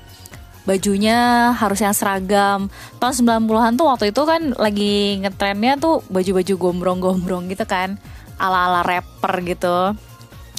bajunya 0.67 1.51
harus 1.55 1.79
yang 1.79 1.95
seragam. 1.95 2.67
Tahun 2.99 3.13
90-an 3.23 3.79
tuh 3.79 3.87
waktu 3.87 4.11
itu 4.11 4.21
kan 4.27 4.51
lagi 4.59 5.23
ngetrennya 5.23 5.79
tuh 5.79 6.03
baju-baju 6.11 6.53
gombrong-gombrong 6.59 7.47
gitu 7.47 7.63
kan 7.63 7.95
ala-ala 8.35 8.83
rapper 8.83 9.33
gitu. 9.47 9.95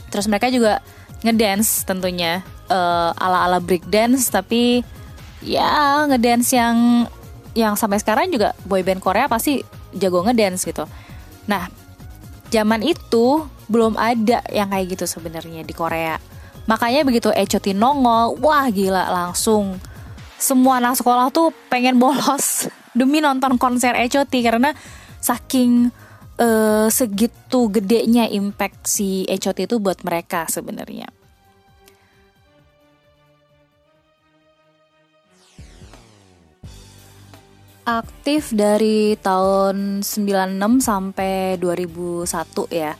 Terus 0.09 0.27
mereka 0.27 0.49
juga 0.49 0.81
ngedance 1.21 1.85
tentunya 1.85 2.41
uh, 2.69 3.11
ala-ala 3.17 3.59
break 3.59 3.85
dance 3.89 4.29
tapi 4.33 4.85
ya 5.45 6.05
ngedance 6.09 6.55
yang 6.55 7.07
yang 7.57 7.75
sampai 7.75 7.99
sekarang 7.99 8.31
juga 8.31 8.55
boyband 8.69 9.03
Korea 9.03 9.27
pasti 9.27 9.65
jago 9.97 10.23
ngedance 10.23 10.69
gitu. 10.69 10.85
Nah, 11.49 11.67
zaman 12.53 12.85
itu 12.85 13.49
belum 13.67 13.99
ada 13.99 14.45
yang 14.53 14.71
kayak 14.71 14.95
gitu 14.95 15.05
sebenarnya 15.09 15.65
di 15.65 15.75
Korea. 15.75 16.21
Makanya 16.69 17.03
begitu 17.03 17.33
Echoti 17.33 17.73
nongol, 17.73 18.37
wah 18.45 18.69
gila 18.69 19.09
langsung 19.09 19.81
semua 20.39 20.79
anak 20.79 21.01
sekolah 21.01 21.35
tuh 21.35 21.51
pengen 21.67 21.99
bolos 21.99 22.69
demi 22.99 23.19
nonton 23.19 23.59
konser 23.59 23.97
Echoti 23.97 24.45
karena 24.45 24.71
saking 25.19 25.91
uh, 26.39 26.87
segitu 26.89 27.69
gedenya 27.69 28.31
impact 28.31 28.87
si 28.87 29.27
Echot 29.27 29.59
itu 29.59 29.83
buat 29.83 30.01
mereka 30.07 30.47
sebenarnya. 30.47 31.11
Aktif 37.88 38.52
dari 38.52 39.16
tahun 39.16 40.04
96 40.04 40.85
sampai 40.85 41.57
2001 41.57 42.28
ya. 42.68 42.92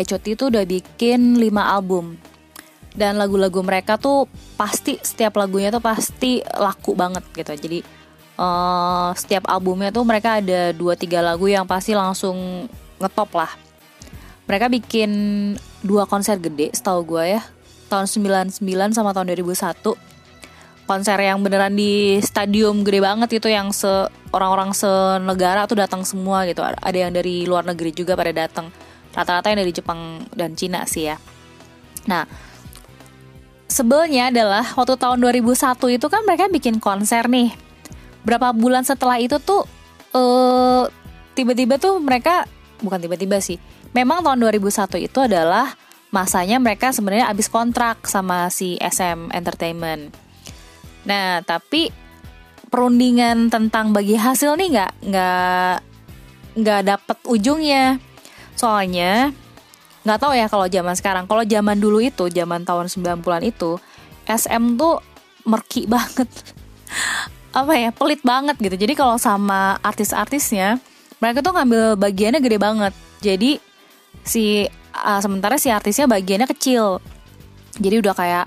Echot 0.00 0.24
itu 0.24 0.48
udah 0.48 0.64
bikin 0.64 1.36
5 1.36 1.60
album. 1.60 2.16
Dan 2.96 3.20
lagu-lagu 3.20 3.60
mereka 3.60 4.00
tuh 4.00 4.24
pasti 4.56 4.96
setiap 4.96 5.36
lagunya 5.36 5.68
tuh 5.68 5.84
pasti 5.84 6.40
laku 6.40 6.96
banget 6.96 7.20
gitu. 7.36 7.52
Jadi 7.52 7.84
uh, 8.40 9.12
setiap 9.12 9.44
albumnya 9.44 9.92
tuh 9.92 10.08
mereka 10.08 10.40
ada 10.40 10.72
2 10.72 10.80
3 10.80 11.20
lagu 11.20 11.44
yang 11.44 11.68
pasti 11.68 11.92
langsung 11.92 12.64
ngetop 12.96 13.36
lah 13.36 13.52
mereka 14.50 14.66
bikin 14.66 15.10
dua 15.86 16.10
konser 16.10 16.42
gede 16.42 16.74
setahu 16.74 17.06
gue 17.06 17.38
ya 17.38 17.42
tahun 17.86 18.10
99 18.10 18.58
sama 18.90 19.14
tahun 19.14 19.30
2001 19.38 19.94
konser 20.90 21.14
yang 21.22 21.38
beneran 21.46 21.78
di 21.78 22.18
stadium 22.18 22.82
gede 22.82 22.98
banget 22.98 23.38
itu 23.38 23.46
yang 23.46 23.70
se 23.70 24.10
orang-orang 24.34 24.74
senegara 24.74 25.70
tuh 25.70 25.78
datang 25.78 26.02
semua 26.02 26.42
gitu 26.50 26.66
ada 26.66 26.98
yang 26.98 27.14
dari 27.14 27.46
luar 27.46 27.62
negeri 27.62 27.94
juga 27.94 28.18
pada 28.18 28.34
datang 28.34 28.74
rata-rata 29.14 29.54
yang 29.54 29.62
dari 29.62 29.70
Jepang 29.70 30.26
dan 30.34 30.58
Cina 30.58 30.82
sih 30.90 31.14
ya 31.14 31.16
nah 32.10 32.26
sebelnya 33.70 34.34
adalah 34.34 34.66
waktu 34.74 34.98
tahun 34.98 35.22
2001 35.22 35.54
itu 35.94 36.06
kan 36.10 36.26
mereka 36.26 36.50
bikin 36.50 36.82
konser 36.82 37.30
nih 37.30 37.54
berapa 38.26 38.50
bulan 38.50 38.82
setelah 38.82 39.22
itu 39.22 39.38
tuh 39.38 39.62
uh, 40.10 40.90
tiba-tiba 41.34 41.78
tuh 41.78 42.02
mereka 42.02 42.44
bukan 42.82 43.00
tiba-tiba 43.00 43.38
sih. 43.40 43.60
Memang 43.90 44.22
tahun 44.22 44.38
2001 44.38 45.06
itu 45.06 45.18
adalah 45.18 45.74
masanya 46.10 46.58
mereka 46.58 46.90
sebenarnya 46.90 47.30
habis 47.30 47.50
kontrak 47.50 48.06
sama 48.06 48.50
si 48.50 48.78
SM 48.80 49.30
Entertainment. 49.34 50.14
Nah, 51.06 51.40
tapi 51.44 51.88
perundingan 52.70 53.50
tentang 53.50 53.90
bagi 53.90 54.14
hasil 54.14 54.54
nih 54.54 54.68
nggak 54.78 54.92
nggak 55.10 55.74
nggak 56.60 56.80
dapet 56.86 57.18
ujungnya. 57.26 57.98
Soalnya 58.56 59.32
nggak 60.04 60.18
tahu 60.20 60.32
ya 60.36 60.46
kalau 60.48 60.66
zaman 60.68 60.94
sekarang. 60.96 61.24
Kalau 61.28 61.44
zaman 61.44 61.76
dulu 61.76 62.00
itu, 62.00 62.28
zaman 62.28 62.64
tahun 62.64 62.88
90-an 62.88 63.42
itu, 63.44 63.76
SM 64.28 64.76
tuh 64.76 65.00
merki 65.48 65.88
banget. 65.94 66.28
Apa 67.50 67.74
ya, 67.74 67.90
pelit 67.90 68.22
banget 68.22 68.56
gitu. 68.62 68.76
Jadi 68.76 68.94
kalau 68.94 69.18
sama 69.18 69.76
artis-artisnya, 69.82 70.78
mereka 71.20 71.44
tuh 71.44 71.52
ngambil 71.54 72.00
bagiannya 72.00 72.40
gede 72.40 72.58
banget 72.58 72.92
jadi 73.20 73.60
si 74.24 74.64
uh, 74.96 75.20
sementara 75.20 75.60
si 75.60 75.68
artisnya 75.68 76.08
bagiannya 76.08 76.48
kecil 76.50 76.98
jadi 77.78 78.00
udah 78.02 78.14
kayak 78.16 78.44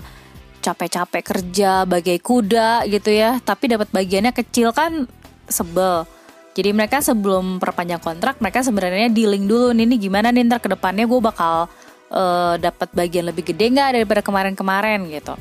capek-capek 0.64 1.22
kerja 1.22 1.84
bagai 1.84 2.16
kuda 2.24 2.88
gitu 2.88 3.12
ya 3.12 3.36
tapi 3.44 3.68
dapat 3.68 3.92
bagiannya 3.92 4.32
kecil 4.32 4.72
kan 4.72 5.04
sebel 5.48 6.08
Jadi 6.54 6.70
mereka 6.70 7.02
sebelum 7.02 7.58
perpanjang 7.58 7.98
kontrak, 7.98 8.38
mereka 8.38 8.62
sebenarnya 8.62 9.10
dealing 9.10 9.50
dulu 9.50 9.74
nih, 9.74 9.90
nih 9.90 10.06
gimana 10.06 10.30
nih 10.30 10.46
ntar 10.46 10.62
ke 10.62 10.70
depannya 10.70 11.02
gue 11.02 11.18
bakal 11.18 11.66
uh, 12.14 12.54
dapat 12.62 12.94
bagian 12.94 13.26
lebih 13.26 13.42
gede 13.42 13.74
nggak 13.74 13.98
daripada 13.98 14.22
kemarin-kemarin 14.22 15.02
gitu. 15.10 15.34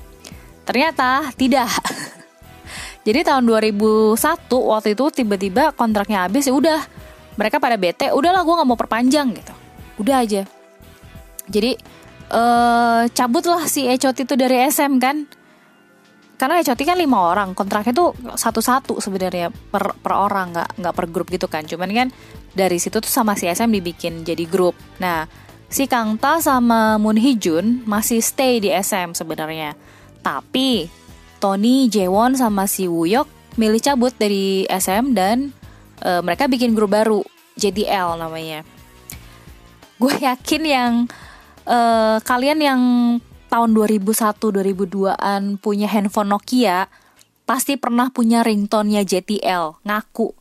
Ternyata 0.66 1.30
tidak. 1.38 1.70
Jadi 3.06 3.30
tahun 3.30 3.46
2001 3.46 4.18
waktu 4.50 4.98
itu 4.98 5.06
tiba-tiba 5.14 5.70
kontraknya 5.78 6.26
habis 6.26 6.50
ya 6.50 6.54
udah 6.58 6.82
mereka 7.38 7.62
pada 7.62 7.78
bete, 7.78 8.10
udahlah 8.10 8.42
gue 8.42 8.54
nggak 8.58 8.70
mau 8.74 8.80
perpanjang 8.80 9.38
gitu. 9.38 9.54
Udah 10.02 10.26
aja. 10.26 10.50
Jadi 11.46 11.78
uh, 12.30 13.04
cabutlah 13.12 13.66
si 13.68 13.88
Echot 13.90 14.16
itu 14.16 14.34
dari 14.38 14.64
SM 14.70 15.02
kan? 15.02 15.28
Karena 16.44 16.60
HOT 16.60 16.84
kan 16.84 17.00
lima 17.00 17.32
orang 17.32 17.56
kontraknya 17.56 17.96
tuh 17.96 18.12
satu-satu 18.36 19.00
sebenarnya 19.00 19.48
per 19.48 19.96
per 19.96 20.12
orang 20.12 20.52
nggak 20.52 20.70
nggak 20.76 20.94
per 20.94 21.06
grup 21.08 21.32
gitu 21.32 21.48
kan. 21.48 21.64
Cuman 21.64 21.88
kan 21.96 22.08
dari 22.52 22.84
situ 22.84 23.00
tuh 23.00 23.08
sama 23.08 23.40
si 23.40 23.48
SM 23.48 23.72
dibikin 23.72 24.28
jadi 24.28 24.44
grup. 24.44 24.76
Nah 25.00 25.24
si 25.72 25.88
Kang 25.88 26.20
Ta 26.20 26.44
sama 26.44 27.00
Moon 27.00 27.16
Hee 27.16 27.40
Jun 27.40 27.88
masih 27.88 28.20
stay 28.20 28.60
di 28.60 28.76
SM 28.76 29.16
sebenarnya. 29.16 29.72
Tapi 30.20 30.92
Tony 31.40 31.88
Jaewon 31.88 32.36
sama 32.36 32.68
si 32.68 32.92
Wooyok 32.92 33.56
milih 33.56 33.80
cabut 33.80 34.12
dari 34.20 34.68
SM 34.68 35.16
dan 35.16 35.56
uh, 36.04 36.20
mereka 36.20 36.52
bikin 36.52 36.76
grup 36.76 36.92
baru 36.92 37.24
JDL 37.56 38.20
namanya. 38.20 38.68
Gue 39.96 40.12
yakin 40.20 40.64
yang 40.68 40.94
uh, 41.68 42.18
kalian 42.24 42.60
yang 42.60 42.82
tahun 43.52 43.70
2001 43.76 44.40
2002-an 44.40 45.42
punya 45.62 45.86
handphone 45.86 46.34
Nokia 46.34 46.90
pasti 47.44 47.76
pernah 47.76 48.10
punya 48.10 48.42
ringtone-nya 48.42 49.04
JTL 49.04 49.84
ngaku 49.86 50.34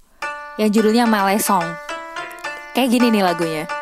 yang 0.56 0.70
judulnya 0.70 1.04
My 1.08 1.36
Song. 1.36 1.64
Kayak 2.72 2.88
gini 2.88 3.06
nih 3.12 3.24
lagunya. 3.24 3.81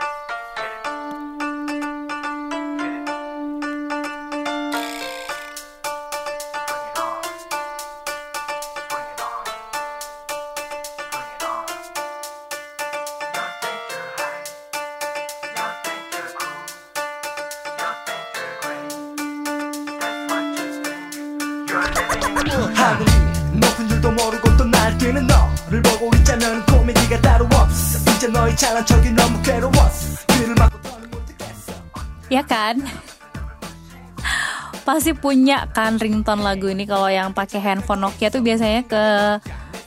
Pasti 35.00 35.16
punya 35.16 35.64
kan 35.72 35.96
ringtone 35.96 36.44
lagu 36.44 36.68
ini 36.68 36.84
kalau 36.84 37.08
yang 37.08 37.32
pakai 37.32 37.56
handphone 37.56 38.04
Nokia 38.04 38.28
tuh 38.28 38.44
biasanya 38.44 38.84
ke 38.84 39.04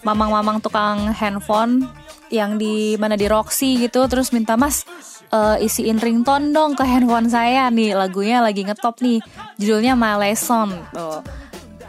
mamang-mamang 0.01 0.57
tukang 0.57 1.13
handphone 1.13 1.85
yang 2.33 2.57
di 2.57 2.97
mana 2.97 3.13
di 3.13 3.29
Roxy 3.29 3.77
gitu 3.77 4.09
terus 4.09 4.33
minta 4.33 4.57
Mas 4.57 4.89
uh, 5.29 5.61
isiin 5.61 6.01
ringtone 6.01 6.49
dong 6.49 6.73
ke 6.73 6.81
handphone 6.81 7.29
saya 7.29 7.69
nih 7.69 7.93
lagunya 7.93 8.41
lagi 8.41 8.65
ngetop 8.65 9.05
nih 9.05 9.21
judulnya 9.61 9.93
My 9.93 10.17
Lesson 10.17 10.81
tuh. 10.89 11.21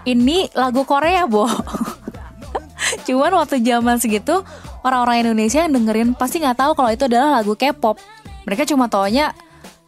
Ini 0.04 0.52
lagu 0.52 0.84
Korea, 0.84 1.24
Bo. 1.24 1.48
Cuman 3.08 3.40
waktu 3.40 3.64
zaman 3.64 4.04
segitu 4.04 4.44
orang-orang 4.84 5.24
Indonesia 5.24 5.64
yang 5.64 5.72
dengerin 5.72 6.12
pasti 6.12 6.44
nggak 6.44 6.60
tahu 6.60 6.76
kalau 6.76 6.92
itu 6.92 7.08
adalah 7.08 7.40
lagu 7.40 7.56
K-pop. 7.56 7.96
Mereka 8.44 8.68
cuma 8.68 8.92
taunya 8.92 9.32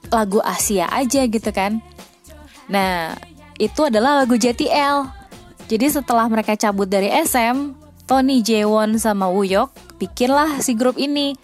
lagu 0.09 0.40
Asia 0.40 0.88
aja 0.88 1.21
gitu 1.28 1.52
kan. 1.52 1.85
Nah, 2.66 3.14
itu 3.57 3.87
adalah 3.87 4.22
lagu 4.22 4.35
JTL. 4.35 5.07
Jadi 5.66 5.87
setelah 5.90 6.31
mereka 6.31 6.55
cabut 6.55 6.87
dari 6.87 7.11
SM, 7.11 7.74
Tony 8.07 8.38
Jaewon 8.38 9.02
sama 9.02 9.26
Wooyok 9.26 9.98
bikinlah 9.98 10.62
si 10.62 10.79
grup 10.79 10.94
ini. 10.94 11.35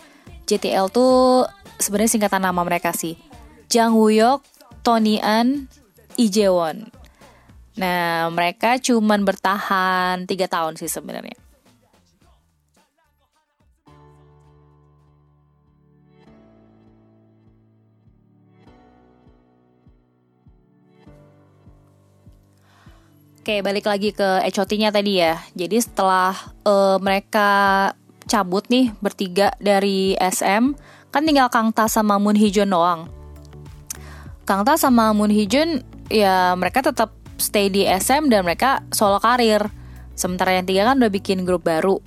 JTL 0.46 0.90
tuh 0.94 1.46
sebenarnya 1.82 2.14
singkatan 2.14 2.46
nama 2.46 2.62
mereka 2.62 2.94
sih. 2.94 3.18
Jang 3.66 3.98
Wooyok, 3.98 4.44
Tony 4.86 5.18
An, 5.18 5.66
Lee 6.14 6.30
Jaewon. 6.30 6.86
Nah, 7.72 8.28
mereka 8.30 8.78
cuman 8.78 9.26
bertahan 9.26 10.28
tiga 10.28 10.46
tahun 10.46 10.78
sih 10.78 10.86
sebenarnya. 10.86 11.41
Oke, 23.42 23.58
balik 23.58 23.90
lagi 23.90 24.14
ke 24.14 24.38
HOT-nya 24.54 24.94
tadi 24.94 25.18
ya. 25.18 25.34
Jadi 25.58 25.82
setelah 25.82 26.30
uh, 26.62 26.94
mereka 27.02 27.90
cabut 28.30 28.62
nih 28.70 28.94
bertiga 29.02 29.50
dari 29.58 30.14
SM, 30.14 30.78
kan 31.10 31.26
tinggal 31.26 31.50
Kang 31.50 31.74
Ta 31.74 31.90
sama 31.90 32.22
Moon 32.22 32.38
Hee 32.38 32.54
Jun 32.54 32.70
doang. 32.70 33.10
Kang 34.46 34.62
Ta 34.62 34.78
sama 34.78 35.10
Moon 35.10 35.34
Hee 35.34 35.50
Jun 35.50 35.82
ya 36.06 36.54
mereka 36.54 36.86
tetap 36.86 37.18
stay 37.34 37.66
di 37.66 37.82
SM 37.82 38.30
dan 38.30 38.46
mereka 38.46 38.86
solo 38.94 39.18
karir. 39.18 39.66
Sementara 40.14 40.54
yang 40.54 40.62
tiga 40.62 40.86
kan 40.86 41.02
udah 41.02 41.10
bikin 41.10 41.42
grup 41.42 41.66
baru. 41.66 41.98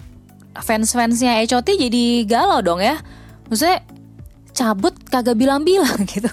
Fans-fansnya 0.55 1.43
HOT 1.43 1.67
jadi 1.67 2.23
galau 2.23 2.63
dong 2.63 2.79
ya. 2.79 3.03
Maksudnya 3.51 3.83
cabut 4.55 4.95
kagak 5.11 5.35
bilang-bilang 5.35 5.99
gitu. 6.15 6.31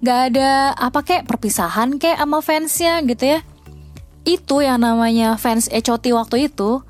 Gak 0.00 0.32
ada 0.32 0.72
apa 0.80 1.04
kayak 1.04 1.28
perpisahan 1.28 2.00
kayak 2.00 2.24
sama 2.24 2.40
fansnya 2.40 3.04
gitu 3.04 3.36
ya 3.36 3.51
itu 4.22 4.62
yang 4.62 4.82
namanya 4.82 5.34
fans 5.34 5.66
Echoti 5.66 6.14
waktu 6.14 6.46
itu 6.50 6.82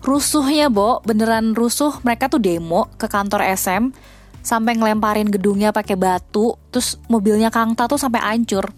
rusuhnya 0.00 0.72
Bo. 0.72 1.04
Beneran 1.04 1.52
rusuh 1.52 2.00
mereka 2.00 2.32
tuh 2.32 2.40
demo 2.40 2.88
ke 2.96 3.04
kantor 3.04 3.44
SM 3.44 3.92
sampai 4.40 4.72
ngelemparin 4.80 5.28
gedungnya 5.28 5.68
pakai 5.76 6.00
batu 6.00 6.56
terus 6.72 6.96
mobilnya 7.12 7.52
Kangta 7.52 7.84
tuh 7.84 8.00
sampai 8.00 8.24
hancur. 8.24 8.72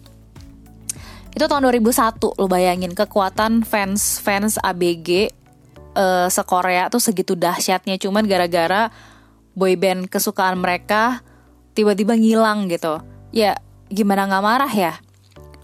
Itu 1.32 1.46
tahun 1.48 1.64
2001 1.70 2.38
lo 2.38 2.46
bayangin 2.50 2.92
kekuatan 2.92 3.62
fans 3.64 4.20
fans 4.20 4.58
ABG 4.58 5.30
uh, 5.96 6.26
eh, 6.26 6.28
se-Korea 6.28 6.90
tuh 6.90 6.98
segitu 6.98 7.38
dahsyatnya. 7.38 7.96
Cuman 8.02 8.26
gara-gara 8.26 8.90
boyband 9.54 10.10
kesukaan 10.10 10.58
mereka 10.58 11.22
tiba-tiba 11.72 12.18
ngilang 12.18 12.66
gitu. 12.66 12.98
Ya 13.30 13.62
gimana 13.88 14.26
nggak 14.26 14.44
marah 14.44 14.72
ya 14.74 14.92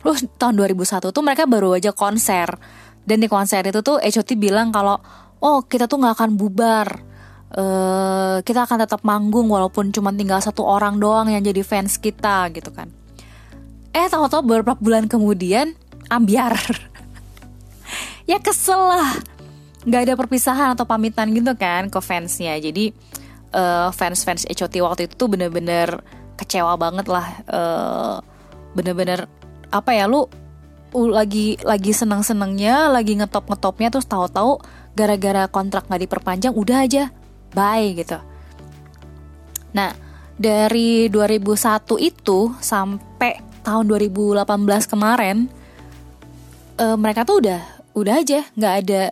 Lu 0.07 0.15
tahun 0.15 0.55
2001 0.55 1.11
tuh 1.11 1.23
mereka 1.25 1.49
baru 1.49 1.75
aja 1.75 1.91
konser. 1.91 2.55
Dan 3.03 3.25
di 3.25 3.29
konser 3.31 3.65
itu 3.65 3.81
tuh 3.81 3.99
HOT 3.99 4.37
bilang 4.37 4.69
kalau 4.69 5.01
oh 5.41 5.65
kita 5.65 5.89
tuh 5.89 5.99
nggak 5.99 6.15
akan 6.15 6.31
bubar. 6.37 6.89
Uh, 7.49 8.45
kita 8.45 8.69
akan 8.69 8.85
tetap 8.85 9.01
manggung 9.09 9.49
walaupun 9.49 9.89
cuma 9.89 10.13
tinggal 10.13 10.37
satu 10.37 10.69
orang 10.69 11.01
doang 11.01 11.33
yang 11.33 11.41
jadi 11.41 11.65
fans 11.65 11.97
kita 11.97 12.53
gitu 12.53 12.69
kan. 12.69 12.93
Eh 13.97 14.05
tahu-tahu 14.05 14.45
beberapa 14.45 14.77
bulan 14.77 15.09
kemudian 15.09 15.75
ambiar. 16.13 16.55
Ya 18.29 18.37
kesel 18.37 18.77
lah. 18.77 19.17
Nggak 19.89 20.03
ada 20.05 20.15
perpisahan 20.21 20.77
atau 20.77 20.85
pamitan 20.85 21.33
gitu 21.33 21.57
kan 21.57 21.89
ke 21.89 21.97
fansnya. 21.97 22.61
Jadi 22.61 22.93
uh, 23.57 23.89
fans 23.89 24.21
fans 24.21 24.45
HOT 24.45 24.85
waktu 24.85 25.09
itu 25.09 25.17
tuh 25.17 25.33
bener-bener 25.33 26.05
kecewa 26.37 26.77
banget 26.77 27.09
lah. 27.09 27.25
Uh, 27.49 28.21
bener-bener 28.77 29.25
apa 29.69 29.93
ya 29.93 30.09
lu 30.09 30.27
lagi 30.95 31.61
lagi 31.61 31.93
senang 31.93 32.25
senangnya 32.25 32.89
lagi 32.89 33.13
ngetop 33.13 33.45
ngetopnya 33.45 33.93
terus 33.93 34.09
tahu-tahu 34.09 34.57
gara-gara 34.97 35.45
kontrak 35.47 35.85
nggak 35.85 36.09
diperpanjang 36.09 36.55
udah 36.57 36.79
aja 36.85 37.05
bye 37.53 37.93
gitu. 37.93 38.17
Nah 39.77 39.93
dari 40.39 41.13
2001 41.13 41.99
itu 42.01 42.39
sampai 42.63 43.43
tahun 43.67 43.85
2018 43.85 44.47
kemarin 44.89 45.51
uh, 46.81 46.97
mereka 46.97 47.29
tuh 47.29 47.45
udah 47.45 47.61
udah 47.93 48.15
aja 48.23 48.47
nggak 48.57 48.75
ada 48.85 49.03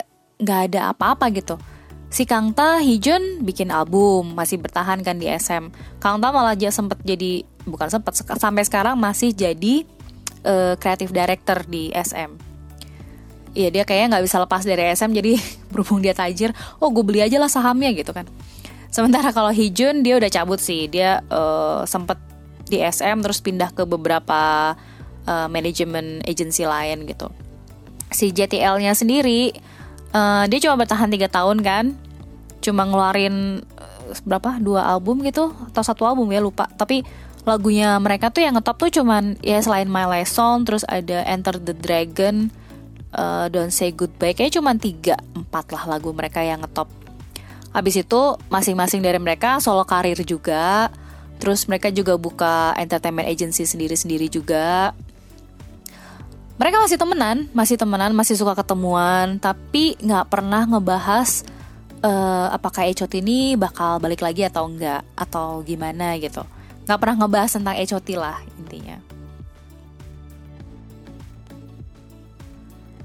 nggak 0.40 0.60
ada 0.72 0.80
apa-apa 0.96 1.28
gitu. 1.36 1.60
Si 2.06 2.24
Kang 2.24 2.54
Ta 2.54 2.80
Hijun 2.80 3.44
bikin 3.44 3.68
album 3.68 4.32
masih 4.32 4.62
bertahan 4.62 5.02
kan 5.04 5.18
di 5.20 5.28
SM 5.28 5.68
Kang 6.00 6.22
Ta 6.22 6.32
malah 6.32 6.56
aja 6.56 6.72
sempet 6.72 7.02
jadi 7.04 7.44
bukan 7.66 7.90
sempet 7.90 8.16
sampai 8.16 8.62
sekarang 8.64 8.96
masih 8.96 9.34
jadi 9.34 9.84
uh, 10.46 10.74
creative 10.78 11.10
director 11.10 11.66
di 11.66 11.90
SM. 11.90 12.30
Iya 13.56 13.68
dia 13.72 13.82
kayaknya 13.88 14.16
nggak 14.16 14.24
bisa 14.28 14.36
lepas 14.38 14.62
dari 14.62 14.92
SM 14.94 15.10
jadi 15.10 15.32
berhubung 15.72 16.00
dia 16.00 16.14
tajir, 16.14 16.54
oh 16.78 16.88
gue 16.94 17.02
beli 17.02 17.20
aja 17.20 17.36
lah 17.42 17.50
sahamnya 17.50 17.90
gitu 17.92 18.14
kan. 18.14 18.24
Sementara 18.88 19.34
kalau 19.34 19.50
Hijun 19.52 20.00
dia 20.00 20.16
udah 20.16 20.30
cabut 20.30 20.62
sih, 20.62 20.88
dia 20.88 21.20
uh, 21.28 21.84
sempet 21.84 22.16
di 22.66 22.80
SM 22.80 23.20
terus 23.20 23.42
pindah 23.42 23.74
ke 23.74 23.84
beberapa 23.84 24.72
uh, 25.26 25.48
manajemen 25.50 26.22
agency 26.24 26.64
lain 26.64 27.04
gitu. 27.04 27.28
Si 28.08 28.30
JTL-nya 28.30 28.94
sendiri 28.94 29.52
uh, 30.14 30.46
dia 30.46 30.58
cuma 30.62 30.80
bertahan 30.80 31.10
tiga 31.12 31.28
tahun 31.28 31.60
kan, 31.60 31.92
cuma 32.62 32.88
ngeluarin 32.88 33.66
uh, 33.76 33.96
berapa 34.24 34.62
dua 34.62 34.86
album 34.86 35.20
gitu 35.26 35.50
atau 35.72 35.82
satu 35.82 36.06
album 36.06 36.30
ya 36.30 36.38
lupa 36.38 36.70
tapi 36.78 37.02
lagunya 37.46 37.94
mereka 38.02 38.34
tuh 38.34 38.42
yang 38.42 38.58
ngetop 38.58 38.76
tuh 38.76 38.90
cuman 38.90 39.38
ya 39.38 39.62
selain 39.62 39.86
My 39.86 40.04
Last 40.10 40.34
Song 40.34 40.66
terus 40.66 40.82
ada 40.90 41.22
Enter 41.30 41.62
the 41.62 41.72
Dragon 41.78 42.50
uh, 43.14 43.46
Don't 43.46 43.70
Say 43.70 43.94
Goodbye 43.94 44.34
kayak 44.34 44.58
cuma 44.58 44.74
tiga 44.74 45.14
empat 45.32 45.70
lah 45.70 45.86
lagu 45.86 46.10
mereka 46.10 46.42
yang 46.42 46.66
ngetop. 46.66 46.90
Habis 47.70 48.02
itu 48.02 48.20
masing-masing 48.50 48.98
dari 48.98 49.22
mereka 49.22 49.62
solo 49.62 49.86
karir 49.86 50.18
juga 50.26 50.90
terus 51.38 51.70
mereka 51.70 51.92
juga 51.94 52.18
buka 52.18 52.74
entertainment 52.74 53.30
agency 53.30 53.62
sendiri-sendiri 53.62 54.26
juga. 54.26 54.90
Mereka 56.58 56.82
masih 56.82 56.98
temenan 56.98 57.46
masih 57.54 57.78
temenan 57.78 58.10
masih 58.10 58.34
suka 58.34 58.58
ketemuan 58.58 59.38
tapi 59.38 59.94
nggak 60.02 60.26
pernah 60.34 60.66
ngebahas 60.66 61.46
uh, 62.02 62.50
apakah 62.50 62.90
Echot 62.90 63.14
ini 63.14 63.54
bakal 63.54 64.02
balik 64.02 64.26
lagi 64.26 64.42
atau 64.42 64.66
enggak 64.66 65.06
atau 65.14 65.62
gimana 65.62 66.18
gitu 66.18 66.55
nggak 66.86 66.98
pernah 67.02 67.16
ngebahas 67.26 67.50
tentang 67.50 67.74
HOT 67.74 68.08
lah 68.14 68.38
intinya. 68.62 68.96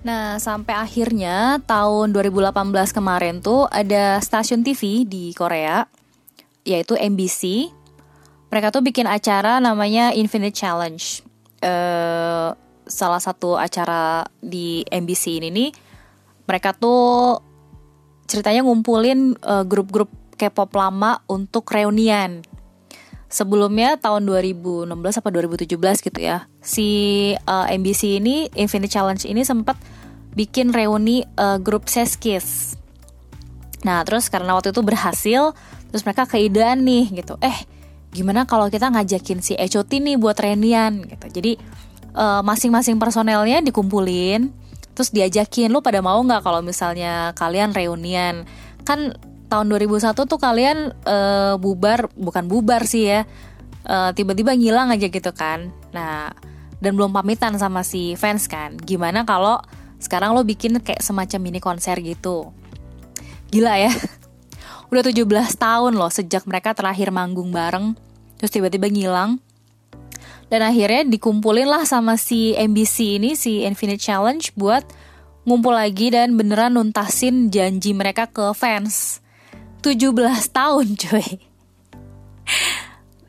Nah, 0.01 0.41
sampai 0.41 0.73
akhirnya 0.73 1.61
tahun 1.65 2.09
2018 2.09 2.89
kemarin 2.89 3.37
tuh 3.37 3.69
ada 3.69 4.17
stasiun 4.17 4.65
TV 4.65 5.05
di 5.05 5.29
Korea, 5.37 5.85
yaitu 6.65 6.97
MBC. 6.97 7.69
Mereka 8.49 8.73
tuh 8.73 8.81
bikin 8.81 9.05
acara 9.05 9.61
namanya 9.61 10.09
Infinite 10.13 10.57
Challenge. 10.57 11.05
Uh, 11.61 12.57
salah 12.89 13.21
satu 13.21 13.61
acara 13.61 14.25
di 14.41 14.81
MBC 14.89 15.37
ini 15.37 15.49
nih, 15.53 15.69
mereka 16.49 16.73
tuh 16.73 17.37
ceritanya 18.25 18.65
ngumpulin 18.65 19.37
uh, 19.45 19.61
grup-grup 19.61 20.09
K-pop 20.33 20.73
lama 20.73 21.21
untuk 21.29 21.69
reunian 21.69 22.41
sebelumnya 23.31 23.95
tahun 23.95 24.27
2016 24.27 24.91
apa 24.91 25.29
2017 25.31 25.71
gitu 25.79 26.19
ya 26.19 26.51
si 26.59 26.87
uh, 27.47 27.65
eh, 27.71 27.79
MBC 27.79 28.19
ini 28.19 28.51
Infinite 28.59 28.91
Challenge 28.91 29.23
ini 29.23 29.47
sempat 29.47 29.79
bikin 30.35 30.75
reuni 30.75 31.23
uh, 31.39 31.55
grup 31.59 31.87
Seskis. 31.87 32.75
Nah 33.87 34.03
terus 34.03 34.27
karena 34.27 34.51
waktu 34.51 34.75
itu 34.75 34.83
berhasil 34.83 35.55
terus 35.89 36.03
mereka 36.03 36.27
keidean 36.27 36.83
nih 36.83 37.23
gitu. 37.23 37.39
Eh 37.39 37.55
gimana 38.11 38.43
kalau 38.43 38.67
kita 38.67 38.91
ngajakin 38.91 39.39
si 39.39 39.55
HOT 39.55 40.03
nih 40.03 40.19
buat 40.19 40.35
reunian 40.35 41.07
gitu. 41.07 41.25
Jadi 41.31 41.55
uh, 42.15 42.43
masing-masing 42.43 42.99
personelnya 42.99 43.63
dikumpulin 43.63 44.51
terus 44.91 45.07
diajakin 45.15 45.71
lu 45.71 45.79
pada 45.79 46.03
mau 46.03 46.19
nggak 46.19 46.43
kalau 46.43 46.59
misalnya 46.59 47.31
kalian 47.39 47.71
reunian? 47.71 48.43
Kan 48.83 49.15
tahun 49.51 49.67
2001 49.67 50.15
tuh 50.15 50.39
kalian 50.39 50.95
uh, 51.03 51.59
bubar 51.59 52.07
bukan 52.15 52.47
bubar 52.47 52.87
sih 52.87 53.11
ya 53.11 53.27
uh, 53.83 54.15
tiba-tiba 54.15 54.55
ngilang 54.55 54.95
aja 54.95 55.11
gitu 55.11 55.31
kan. 55.35 55.67
Nah 55.91 56.31
dan 56.81 56.97
belum 56.97 57.11
pamitan 57.13 57.59
sama 57.59 57.83
si 57.83 58.15
fans 58.15 58.47
kan. 58.47 58.79
Gimana 58.79 59.27
kalau 59.27 59.59
sekarang 60.01 60.33
lo 60.33 60.41
bikin 60.47 60.79
kayak 60.81 61.03
semacam 61.03 61.39
mini 61.43 61.59
konser 61.59 61.99
gitu? 61.99 62.55
Gila 63.51 63.75
ya. 63.77 63.91
Udah 64.91 65.03
17 65.05 65.27
tahun 65.59 65.93
loh 65.99 66.11
sejak 66.11 66.47
mereka 66.47 66.71
terakhir 66.71 67.11
manggung 67.11 67.51
bareng 67.51 67.93
terus 68.39 68.49
tiba-tiba 68.49 68.89
ngilang. 68.89 69.37
Dan 70.51 70.67
akhirnya 70.67 71.07
dikumpulin 71.07 71.63
lah 71.63 71.87
sama 71.87 72.19
si 72.19 72.51
MBC 72.55 73.23
ini 73.23 73.39
si 73.39 73.63
Infinite 73.63 74.03
Challenge 74.03 74.43
buat 74.59 74.83
ngumpul 75.47 75.71
lagi 75.71 76.11
dan 76.11 76.35
beneran 76.35 76.75
nuntasin 76.75 77.47
janji 77.47 77.95
mereka 77.95 78.27
ke 78.27 78.51
fans 78.51 79.20
17 79.81 80.13
tahun 80.53 80.87
cuy 80.93 81.51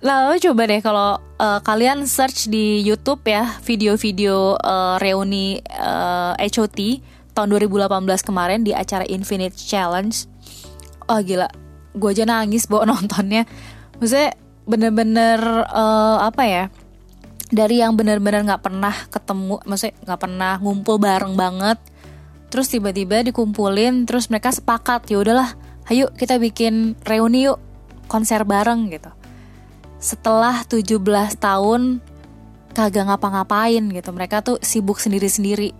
Lalu 0.02 0.42
coba 0.42 0.62
deh 0.66 0.82
kalau 0.82 1.10
uh, 1.38 1.60
kalian 1.62 2.10
search 2.10 2.50
di 2.50 2.82
YouTube 2.82 3.22
ya 3.22 3.54
video-video 3.62 4.58
uh, 4.58 4.98
reuni 4.98 5.62
uh, 5.78 6.34
HOT 6.34 6.98
tahun 7.32 7.48
2018 7.54 8.26
kemarin 8.26 8.66
di 8.66 8.74
acara 8.74 9.06
Infinite 9.06 9.54
Challenge. 9.54 10.12
Oh 11.06 11.22
gila, 11.22 11.46
gue 11.94 12.10
aja 12.10 12.26
nangis 12.26 12.66
bawa 12.66 12.82
nontonnya. 12.90 13.46
Maksudnya 14.02 14.34
bener-bener 14.66 15.38
uh, 15.70 16.18
apa 16.26 16.42
ya? 16.50 16.64
Dari 17.54 17.78
yang 17.78 17.94
bener-bener 17.94 18.42
nggak 18.42 18.64
pernah 18.64 18.94
ketemu, 19.06 19.62
maksudnya 19.62 19.94
nggak 20.02 20.20
pernah 20.20 20.52
ngumpul 20.58 20.98
bareng 20.98 21.38
banget. 21.38 21.78
Terus 22.50 22.74
tiba-tiba 22.74 23.22
dikumpulin, 23.22 24.02
terus 24.02 24.26
mereka 24.26 24.50
sepakat 24.50 25.06
ya 25.14 25.22
udahlah 25.22 25.54
ayo 25.92 26.08
kita 26.16 26.40
bikin 26.40 26.96
reuni 27.04 27.44
yuk 27.44 27.60
konser 28.08 28.48
bareng 28.48 28.88
gitu. 28.88 29.12
Setelah 30.00 30.64
17 30.64 30.96
tahun 31.36 32.00
kagak 32.72 33.12
ngapa-ngapain 33.12 33.84
gitu 33.92 34.10
mereka 34.16 34.40
tuh 34.40 34.56
sibuk 34.64 34.96
sendiri-sendiri. 34.96 35.76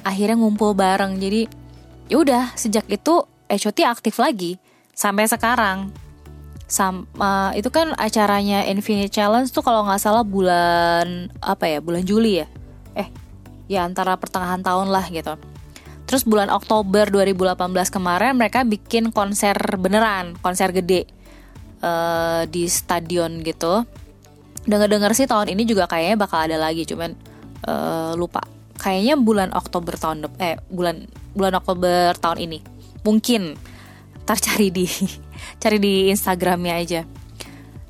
Akhirnya 0.00 0.40
ngumpul 0.40 0.72
bareng 0.72 1.20
jadi 1.20 1.44
ya 2.08 2.16
udah 2.16 2.56
sejak 2.56 2.88
itu 2.88 3.28
HOT 3.52 3.84
aktif 3.84 4.16
lagi 4.16 4.56
sampai 4.96 5.28
sekarang. 5.28 5.92
Sama 6.64 7.52
itu 7.52 7.68
kan 7.68 7.92
acaranya 8.00 8.64
Infinite 8.64 9.12
Challenge 9.12 9.52
tuh 9.52 9.60
kalau 9.60 9.84
nggak 9.84 10.00
salah 10.00 10.24
bulan 10.24 11.28
apa 11.44 11.68
ya 11.68 11.78
bulan 11.84 12.00
Juli 12.00 12.40
ya? 12.40 12.48
Eh 12.96 13.12
ya 13.68 13.84
antara 13.84 14.16
pertengahan 14.16 14.64
tahun 14.64 14.88
lah 14.88 15.04
gitu 15.12 15.36
Terus 16.14 16.30
bulan 16.30 16.46
Oktober 16.46 17.10
2018 17.10 17.58
kemarin 17.90 18.38
mereka 18.38 18.62
bikin 18.62 19.10
konser 19.10 19.58
beneran, 19.74 20.38
konser 20.38 20.70
gede 20.70 21.10
uh, 21.82 22.46
di 22.46 22.70
stadion 22.70 23.42
gitu. 23.42 23.82
Dengar-dengar 24.62 25.10
sih 25.18 25.26
tahun 25.26 25.50
ini 25.50 25.66
juga 25.66 25.90
kayaknya 25.90 26.14
bakal 26.14 26.46
ada 26.46 26.54
lagi, 26.54 26.86
cuman 26.86 27.18
uh, 27.66 28.14
lupa. 28.14 28.46
Kayaknya 28.78 29.18
bulan 29.18 29.50
Oktober 29.58 29.98
tahun 29.98 30.30
eh 30.38 30.54
bulan 30.70 31.02
bulan 31.34 31.58
Oktober 31.58 32.14
tahun 32.14 32.46
ini. 32.46 32.62
Mungkin 33.02 33.58
ntar 34.22 34.38
cari 34.38 34.70
di 34.70 34.86
cari 35.66 35.82
di 35.82 36.14
Instagramnya 36.14 36.74
aja. 36.78 37.02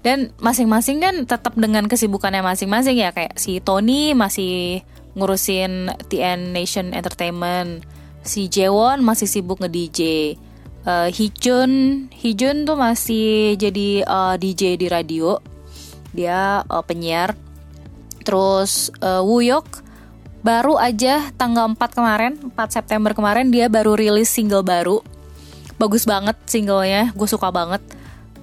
Dan 0.00 0.32
masing-masing 0.40 1.04
kan 1.04 1.28
tetap 1.28 1.52
dengan 1.60 1.84
kesibukannya 1.92 2.40
masing-masing 2.40 3.04
ya 3.04 3.12
kayak 3.12 3.36
si 3.36 3.60
Tony 3.60 4.16
masih 4.16 4.80
ngurusin 5.12 5.92
TN 6.08 6.56
Nation 6.56 6.96
Entertainment 6.96 7.92
si 8.24 8.48
Jewon 8.48 9.04
masih 9.04 9.28
sibuk 9.28 9.60
nge-DJ. 9.60 10.00
Uh, 10.84 11.08
Hijun, 11.08 12.06
Hijun 12.12 12.68
tuh 12.68 12.76
masih 12.76 13.56
jadi 13.56 14.04
uh, 14.04 14.36
eh, 14.36 14.40
DJ 14.40 14.76
di 14.76 14.88
radio. 14.88 15.40
Dia 16.12 16.64
uh, 16.64 16.84
penyiar. 16.84 17.36
Terus 18.24 18.88
uh, 19.00 19.20
Wuyok 19.24 19.84
baru 20.44 20.76
aja 20.76 21.32
tanggal 21.40 21.72
4 21.72 21.96
kemarin, 21.96 22.32
4 22.52 22.52
September 22.68 23.16
kemarin 23.16 23.48
dia 23.48 23.68
baru 23.72 23.96
rilis 23.96 24.28
single 24.28 24.64
baru. 24.64 25.00
Bagus 25.80 26.04
banget 26.04 26.36
singlenya, 26.48 27.12
gue 27.16 27.28
suka 27.28 27.48
banget. 27.48 27.80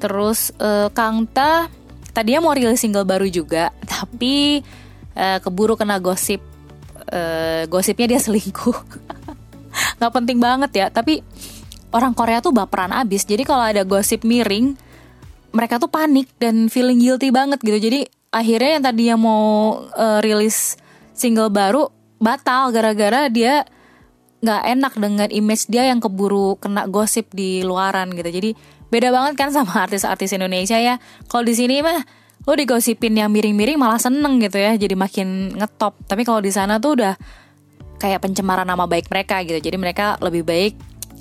Terus 0.01 0.49
uh, 0.57 0.89
Kangta 0.93 1.69
tadinya 2.13 2.41
mau 2.41 2.57
rilis 2.57 2.81
single 2.81 3.05
baru 3.05 3.29
juga, 3.29 3.69
tapi 3.93 4.65
uh, 5.13 5.37
keburu 5.41 5.77
kena 5.77 6.01
gosip. 6.01 6.41
Uh, 7.11 7.69
gosipnya 7.69 8.17
dia 8.17 8.19
selingkuh. 8.21 8.77
nggak 9.97 10.13
penting 10.13 10.37
banget 10.37 10.71
ya 10.75 10.87
tapi 10.87 11.25
orang 11.91 12.15
Korea 12.15 12.39
tuh 12.39 12.55
baperan 12.55 12.91
abis. 12.95 13.27
Jadi 13.27 13.43
kalau 13.43 13.63
ada 13.63 13.83
gosip 13.83 14.23
miring 14.23 14.75
mereka 15.51 15.77
tuh 15.77 15.91
panik 15.91 16.31
dan 16.39 16.71
feeling 16.71 16.99
guilty 16.99 17.29
banget 17.29 17.59
gitu. 17.59 17.75
Jadi 17.75 18.07
akhirnya 18.31 18.79
yang 18.79 18.83
tadinya 18.83 19.15
mau 19.19 19.43
uh, 19.91 20.19
rilis 20.23 20.79
single 21.11 21.51
baru 21.51 21.91
batal 22.17 22.71
gara-gara 22.71 23.27
dia 23.27 23.67
nggak 24.41 24.63
enak 24.73 24.93
dengan 24.97 25.29
image 25.29 25.69
dia 25.69 25.85
yang 25.85 26.01
keburu 26.01 26.57
kena 26.57 26.87
gosip 26.87 27.29
di 27.35 27.61
luaran 27.61 28.15
gitu. 28.15 28.31
Jadi 28.31 28.55
beda 28.89 29.11
banget 29.11 29.33
kan 29.35 29.49
sama 29.51 29.83
artis-artis 29.85 30.31
Indonesia 30.31 30.79
ya. 30.79 30.97
Kalau 31.27 31.43
di 31.43 31.53
sini 31.53 31.83
mah 31.83 31.99
lo 32.41 32.57
digosipin 32.57 33.13
yang 33.13 33.29
miring-miring 33.29 33.77
malah 33.77 34.01
seneng 34.01 34.41
gitu 34.41 34.57
ya 34.57 34.73
jadi 34.79 34.95
makin 34.97 35.59
ngetop. 35.59 35.93
Tapi 36.07 36.25
kalau 36.25 36.41
di 36.41 36.49
sana 36.49 36.81
tuh 36.81 36.97
udah 36.97 37.13
kayak 38.01 38.25
pencemaran 38.25 38.65
nama 38.65 38.89
baik 38.89 39.13
mereka 39.13 39.45
gitu. 39.45 39.61
Jadi 39.61 39.77
mereka 39.77 40.17
lebih 40.17 40.41
baik 40.41 40.73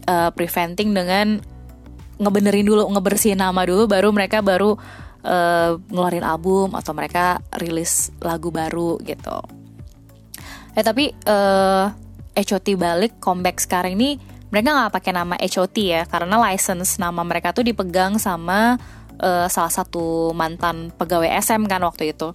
uh, 0.09 0.33
preventing 0.33 0.97
dengan 0.97 1.45
ngebenerin 2.17 2.65
dulu 2.65 2.89
ngebersihin 2.89 3.41
nama 3.41 3.61
dulu 3.69 3.85
baru 3.85 4.09
mereka 4.13 4.41
baru 4.41 4.81
uh, 5.25 5.77
ngeluarin 5.93 6.25
album 6.25 6.73
atau 6.73 6.97
mereka 6.97 7.45
rilis 7.61 8.09
lagu 8.25 8.49
baru 8.49 8.97
gitu. 9.05 9.37
Eh 10.73 10.85
tapi 10.85 11.13
uh, 11.29 11.93
eh, 12.33 12.45
HOT 12.45 12.81
balik 12.81 13.21
comeback 13.21 13.61
sekarang 13.61 14.01
ini 14.01 14.17
mereka 14.49 14.73
nggak 14.73 14.93
pakai 14.97 15.13
nama 15.13 15.35
HOT 15.37 15.77
ya 15.85 16.03
karena 16.09 16.41
license 16.49 16.97
nama 16.97 17.21
mereka 17.21 17.53
tuh 17.53 17.67
dipegang 17.67 18.17
sama 18.17 18.81
uh, 19.21 19.47
salah 19.47 19.73
satu 19.73 20.33
mantan 20.33 20.91
pegawai 20.97 21.29
SM 21.41 21.69
kan 21.69 21.83
waktu 21.85 22.17
itu 22.17 22.33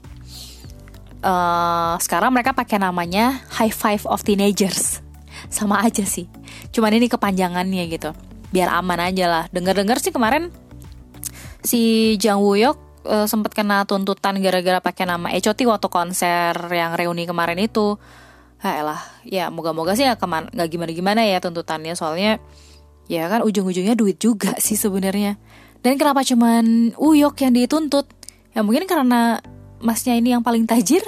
uh, 1.25 1.97
sekarang 1.97 2.29
mereka 2.29 2.53
pakai 2.53 2.77
namanya 2.77 3.41
High 3.57 3.73
Five 3.73 4.03
of 4.05 4.21
Teenagers. 4.21 5.01
Sama 5.49 5.81
aja 5.81 6.05
sih. 6.05 6.29
Cuman 6.71 6.93
ini 6.95 7.09
kepanjangannya 7.09 7.83
gitu. 7.89 8.13
Biar 8.53 8.71
aman 8.71 9.01
aja 9.01 9.25
lah. 9.27 9.43
Dengar-dengar 9.49 9.97
sih 9.99 10.13
kemarin 10.13 10.53
si 11.65 12.13
Jang 12.21 12.45
Wook 12.45 12.77
uh, 13.09 13.25
sempat 13.25 13.57
kena 13.57 13.83
tuntutan 13.89 14.37
gara-gara 14.37 14.79
pakai 14.79 15.09
nama 15.09 15.33
Echoti 15.33 15.65
waktu 15.65 15.89
konser 15.89 16.53
yang 16.69 16.93
reuni 16.93 17.25
kemarin 17.25 17.57
itu. 17.57 17.97
Ah 18.63 18.81
lah 18.81 19.01
ya 19.27 19.51
moga-moga 19.51 19.93
sih 19.93 20.07
nggak 20.07 20.21
keman 20.21 20.43
nggak 20.53 20.69
gimana-gimana 20.71 21.21
ya 21.25 21.41
tuntutannya. 21.41 21.93
Soalnya 21.97 22.37
ya 23.05 23.29
kan 23.29 23.41
ujung-ujungnya 23.43 23.97
duit 23.97 24.21
juga 24.21 24.55
sih 24.65 24.77
sebenarnya. 24.77 25.35
Dan 25.85 26.01
kenapa 26.01 26.25
cuman 26.25 26.97
Uyok 26.97 27.45
yang 27.45 27.53
dituntut? 27.53 28.09
Ya 28.57 28.65
mungkin 28.65 28.89
karena 28.89 29.37
masnya 29.85 30.17
ini 30.17 30.33
yang 30.33 30.41
paling 30.41 30.65
tajir? 30.65 31.05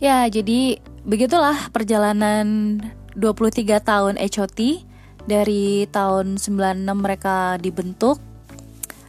Ya 0.00 0.24
jadi 0.32 0.80
begitulah 1.04 1.68
perjalanan 1.76 2.80
23 3.12 3.84
tahun 3.84 4.16
HOT 4.16 4.88
dari 5.28 5.84
tahun 5.92 6.40
96 6.40 6.88
mereka 6.96 7.60
dibentuk 7.60 8.16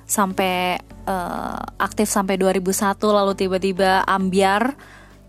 sampai 0.04 0.84
uh, 1.08 1.64
aktif 1.80 2.12
sampai 2.12 2.36
2001 2.36 3.00
lalu 3.08 3.34
tiba-tiba 3.40 4.04
ambiar. 4.04 4.76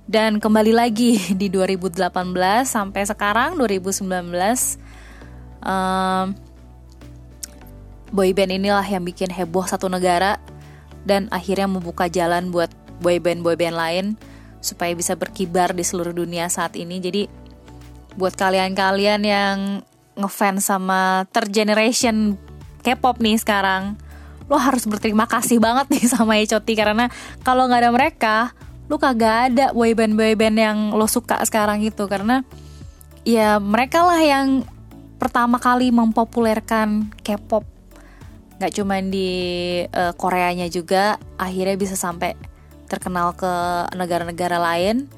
Dan 0.03 0.43
kembali 0.43 0.75
lagi 0.75 1.15
di 1.41 1.47
2018 1.47 2.11
sampai 2.67 3.03
sekarang 3.07 3.55
2019 3.55 4.03
um, 5.63 6.35
boyband 8.13 8.53
inilah 8.53 8.85
yang 8.85 9.03
bikin 9.03 9.33
heboh 9.33 9.65
satu 9.65 9.89
negara 9.89 10.39
dan 11.03 11.27
akhirnya 11.33 11.67
membuka 11.67 12.07
jalan 12.07 12.53
buat 12.53 12.71
boyband 13.03 13.43
boyband 13.43 13.75
lain 13.75 14.07
supaya 14.63 14.95
bisa 14.95 15.19
berkibar 15.19 15.75
di 15.75 15.83
seluruh 15.83 16.15
dunia 16.15 16.47
saat 16.47 16.79
ini. 16.79 17.03
Jadi 17.03 17.27
buat 18.15 18.37
kalian-kalian 18.39 19.21
yang 19.25 19.57
ngefans 20.15 20.69
sama 20.69 21.25
third 21.33 21.51
generation 21.51 22.37
K-pop 22.85 23.19
nih 23.19 23.41
sekarang 23.41 23.97
lo 24.51 24.61
harus 24.61 24.85
berterima 24.85 25.25
kasih 25.25 25.57
banget 25.63 25.89
nih 25.89 26.05
sama 26.13 26.37
HOT 26.37 26.69
karena 26.77 27.09
kalau 27.41 27.65
nggak 27.65 27.81
ada 27.81 27.91
mereka 27.95 28.37
lo 28.91 29.01
kagak 29.01 29.49
ada 29.49 29.73
boyband 29.73 30.19
boyband 30.19 30.57
yang 30.61 30.79
lo 30.93 31.09
suka 31.09 31.41
sekarang 31.49 31.81
itu. 31.83 32.05
Karena 32.07 32.45
ya 33.25 33.57
mereka 33.59 34.05
lah 34.05 34.21
yang 34.21 34.67
pertama 35.17 35.57
kali 35.57 35.89
mempopulerkan 35.95 37.09
K-pop 37.23 37.65
nggak 38.63 38.79
cuma 38.79 39.03
di 39.03 39.83
uh, 39.91 40.15
Koreanya 40.15 40.71
juga 40.71 41.19
akhirnya 41.35 41.75
bisa 41.75 41.99
sampai 41.99 42.39
terkenal 42.87 43.35
ke 43.35 43.51
negara-negara 43.99 44.63
lain. 44.63 45.11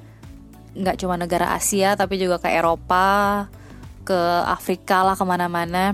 Nggak 0.72 1.04
cuma 1.04 1.20
negara 1.20 1.52
Asia 1.52 1.92
tapi 1.92 2.16
juga 2.16 2.40
ke 2.40 2.48
Eropa 2.48 3.44
ke 4.00 4.16
Afrika 4.48 5.04
lah 5.04 5.12
ke 5.12 5.24
mana-mana. 5.28 5.92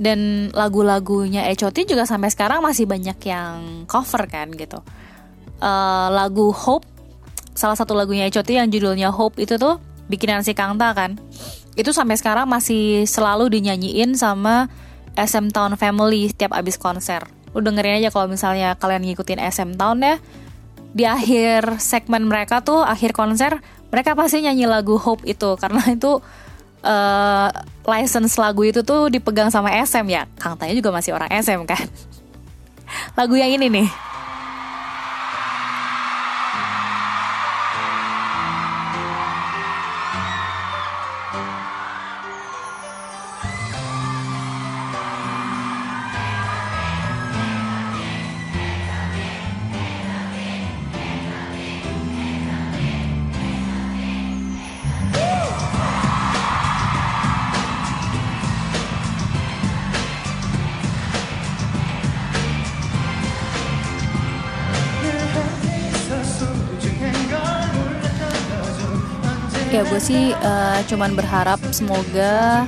Dan 0.00 0.48
lagu-lagunya 0.56 1.44
Echoti 1.52 1.84
juga 1.84 2.08
sampai 2.08 2.32
sekarang 2.32 2.64
masih 2.64 2.88
banyak 2.88 3.18
yang 3.28 3.84
cover 3.84 4.24
kan 4.32 4.48
gitu. 4.56 4.80
Uh, 5.60 6.08
lagu 6.08 6.48
Hope 6.56 6.88
salah 7.52 7.76
satu 7.76 7.92
lagunya 7.92 8.24
Echoti 8.24 8.56
yang 8.56 8.72
judulnya 8.72 9.12
Hope 9.12 9.36
itu 9.44 9.60
tuh 9.60 9.76
bikinan 10.08 10.40
si 10.40 10.56
Kangta 10.56 10.96
kan. 10.96 11.20
Itu 11.76 11.92
sampai 11.92 12.16
sekarang 12.16 12.48
masih 12.48 13.04
selalu 13.04 13.52
dinyanyiin 13.60 14.16
sama 14.16 14.72
SM 15.18 15.50
Town 15.50 15.74
Family 15.74 16.30
setiap 16.30 16.54
abis 16.54 16.78
konser. 16.78 17.26
Lu 17.50 17.64
dengerin 17.64 17.98
aja 17.98 18.14
kalau 18.14 18.30
misalnya 18.30 18.78
kalian 18.78 19.02
ngikutin 19.02 19.42
SM 19.42 19.74
Town 19.74 19.98
ya. 19.98 20.16
Di 20.94 21.04
akhir 21.04 21.82
segmen 21.82 22.30
mereka 22.30 22.62
tuh 22.62 22.80
akhir 22.86 23.12
konser 23.12 23.60
mereka 23.90 24.14
pasti 24.14 24.46
nyanyi 24.46 24.70
lagu 24.70 24.94
Hope 24.96 25.26
itu. 25.26 25.58
Karena 25.58 25.82
itu 25.96 26.22
uh, 26.86 27.48
license 27.88 28.38
lagu 28.38 28.62
itu 28.62 28.86
tuh 28.86 29.10
dipegang 29.10 29.50
sama 29.50 29.74
SM 29.74 30.06
ya. 30.06 30.30
Kang 30.38 30.54
Tanya 30.54 30.72
juga 30.78 30.94
masih 30.94 31.18
orang 31.18 31.28
SM 31.34 31.66
kan. 31.66 31.84
Lagu 33.18 33.36
yang 33.36 33.52
ini 33.52 33.68
nih 33.68 33.88
ya 69.68 69.84
gue 69.84 70.00
sih 70.00 70.32
uh, 70.32 70.80
cuman 70.88 71.12
berharap 71.12 71.60
semoga 71.76 72.64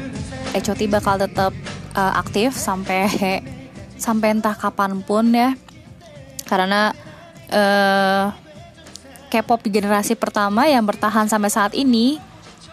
HOT 0.52 0.84
bakal 0.92 1.16
tetap 1.16 1.56
uh, 1.96 2.12
aktif 2.20 2.52
sampai 2.52 3.08
sampai 4.04 4.36
entah 4.36 4.52
kapan 4.52 5.00
pun 5.00 5.32
ya. 5.32 5.56
Karena 6.44 6.92
uh, 7.48 8.28
K-pop 9.32 9.64
generasi 9.64 10.12
pertama 10.12 10.68
yang 10.68 10.84
bertahan 10.84 11.24
sampai 11.24 11.48
saat 11.48 11.72
ini 11.72 12.20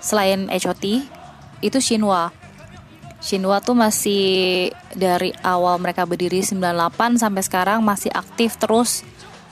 selain 0.03 0.51
HOT 0.51 1.07
itu 1.63 1.77
Shinwa 1.79 2.33
Shinwa 3.23 3.63
tuh 3.63 3.79
masih 3.79 4.69
dari 4.91 5.31
awal 5.39 5.79
mereka 5.79 6.03
berdiri 6.03 6.43
98 6.43 7.17
sampai 7.17 7.41
sekarang 7.41 7.79
masih 7.81 8.11
aktif 8.13 8.59
terus. 8.59 9.07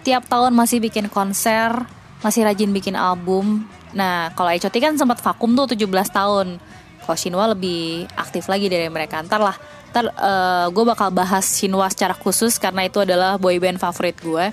Tiap 0.06 0.28
tahun 0.30 0.54
masih 0.54 0.84
bikin 0.84 1.08
konser 1.08 1.74
masih 2.22 2.44
rajin 2.44 2.74
bikin 2.74 2.98
album 2.98 3.66
Nah, 3.96 4.36
kalau 4.36 4.52
HOT 4.52 4.76
kan 4.84 4.94
sempat 5.00 5.24
vakum 5.24 5.56
tuh 5.56 5.72
17 5.72 5.88
tahun. 6.12 6.60
Kalau 7.02 7.18
Shinwa 7.18 7.48
lebih 7.56 8.06
aktif 8.20 8.52
lagi 8.52 8.68
dari 8.68 8.92
mereka. 8.92 9.24
Ntar 9.24 9.40
lah, 9.40 9.56
ntar 9.96 10.12
uh, 10.20 10.68
gue 10.68 10.84
bakal 10.84 11.16
bahas 11.16 11.48
Shinwa 11.48 11.88
secara 11.88 12.12
khusus 12.12 12.60
karena 12.60 12.84
itu 12.86 13.00
adalah 13.00 13.40
boyband 13.40 13.80
favorit 13.80 14.20
gue. 14.20 14.52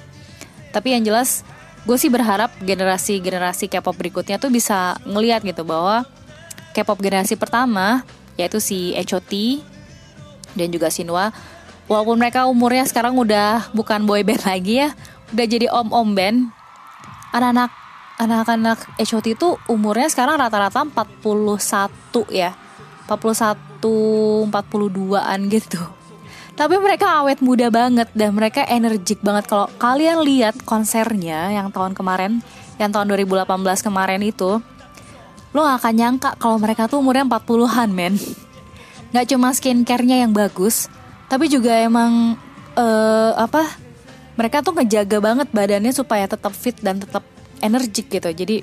Tapi 0.70 0.94
yang 0.94 1.02
jelas, 1.02 1.42
gue 1.83 1.98
sih 1.98 2.09
berharap 2.09 2.55
generasi-generasi 2.62 3.66
K-pop 3.66 3.98
berikutnya 3.98 4.38
tuh 4.38 4.48
bisa 4.48 4.94
ngeliat 5.02 5.42
gitu 5.42 5.66
bahwa 5.66 6.07
K-pop 6.72 7.02
generasi 7.02 7.35
pertama, 7.35 8.07
yaitu 8.38 8.62
si 8.62 8.94
HOT 8.94 9.61
dan 10.55 10.70
juga 10.70 10.87
Shinwa, 10.87 11.35
walaupun 11.90 12.16
mereka 12.16 12.46
umurnya 12.46 12.87
sekarang 12.87 13.18
udah 13.18 13.74
bukan 13.74 14.07
boyband 14.07 14.46
lagi 14.50 14.87
ya, 14.87 14.94
udah 15.35 15.46
jadi 15.50 15.66
om-om 15.72 16.14
band, 16.14 16.46
anak-anak 17.35 17.82
anak-anak 18.22 18.78
HOT 19.02 19.35
itu 19.35 19.58
umurnya 19.66 20.06
sekarang 20.06 20.38
rata-rata 20.38 20.87
41 20.87 22.30
ya. 22.30 22.54
41 23.11 24.48
42an 24.48 25.38
gitu. 25.50 25.82
Tapi 26.52 26.78
mereka 26.78 27.24
awet 27.24 27.42
muda 27.42 27.66
banget 27.72 28.06
dan 28.14 28.37
mereka 28.37 28.62
energik 28.68 29.18
banget. 29.24 29.50
Kalau 29.50 29.66
kalian 29.80 30.22
lihat 30.22 30.62
konsernya 30.62 31.50
yang 31.50 31.74
tahun 31.74 31.98
kemarin 31.98 32.38
yang 32.78 32.94
tahun 32.94 33.11
2018 33.11 33.48
kemarin 33.82 34.22
itu 34.22 34.62
lo 35.52 35.61
gak 35.68 35.85
akan 35.85 35.94
nyangka 35.98 36.30
kalau 36.40 36.56
mereka 36.56 36.88
tuh 36.88 37.02
umurnya 37.02 37.26
40-an 37.26 37.90
men. 37.90 38.14
Gak 39.12 39.28
cuma 39.28 39.52
skincare-nya 39.52 40.24
yang 40.24 40.32
bagus 40.32 40.88
tapi 41.32 41.48
juga 41.48 41.72
emang 41.80 42.37
uh, 42.76 43.32
apa 43.40 43.64
mereka 44.37 44.61
tuh 44.61 44.76
ngejaga 44.76 45.16
banget 45.16 45.48
badannya 45.48 45.88
supaya 45.88 46.28
tetap 46.28 46.52
fit 46.52 46.76
dan 46.85 47.00
tetap 47.00 47.24
energik 47.62 48.11
gitu. 48.11 48.29
Jadi 48.29 48.61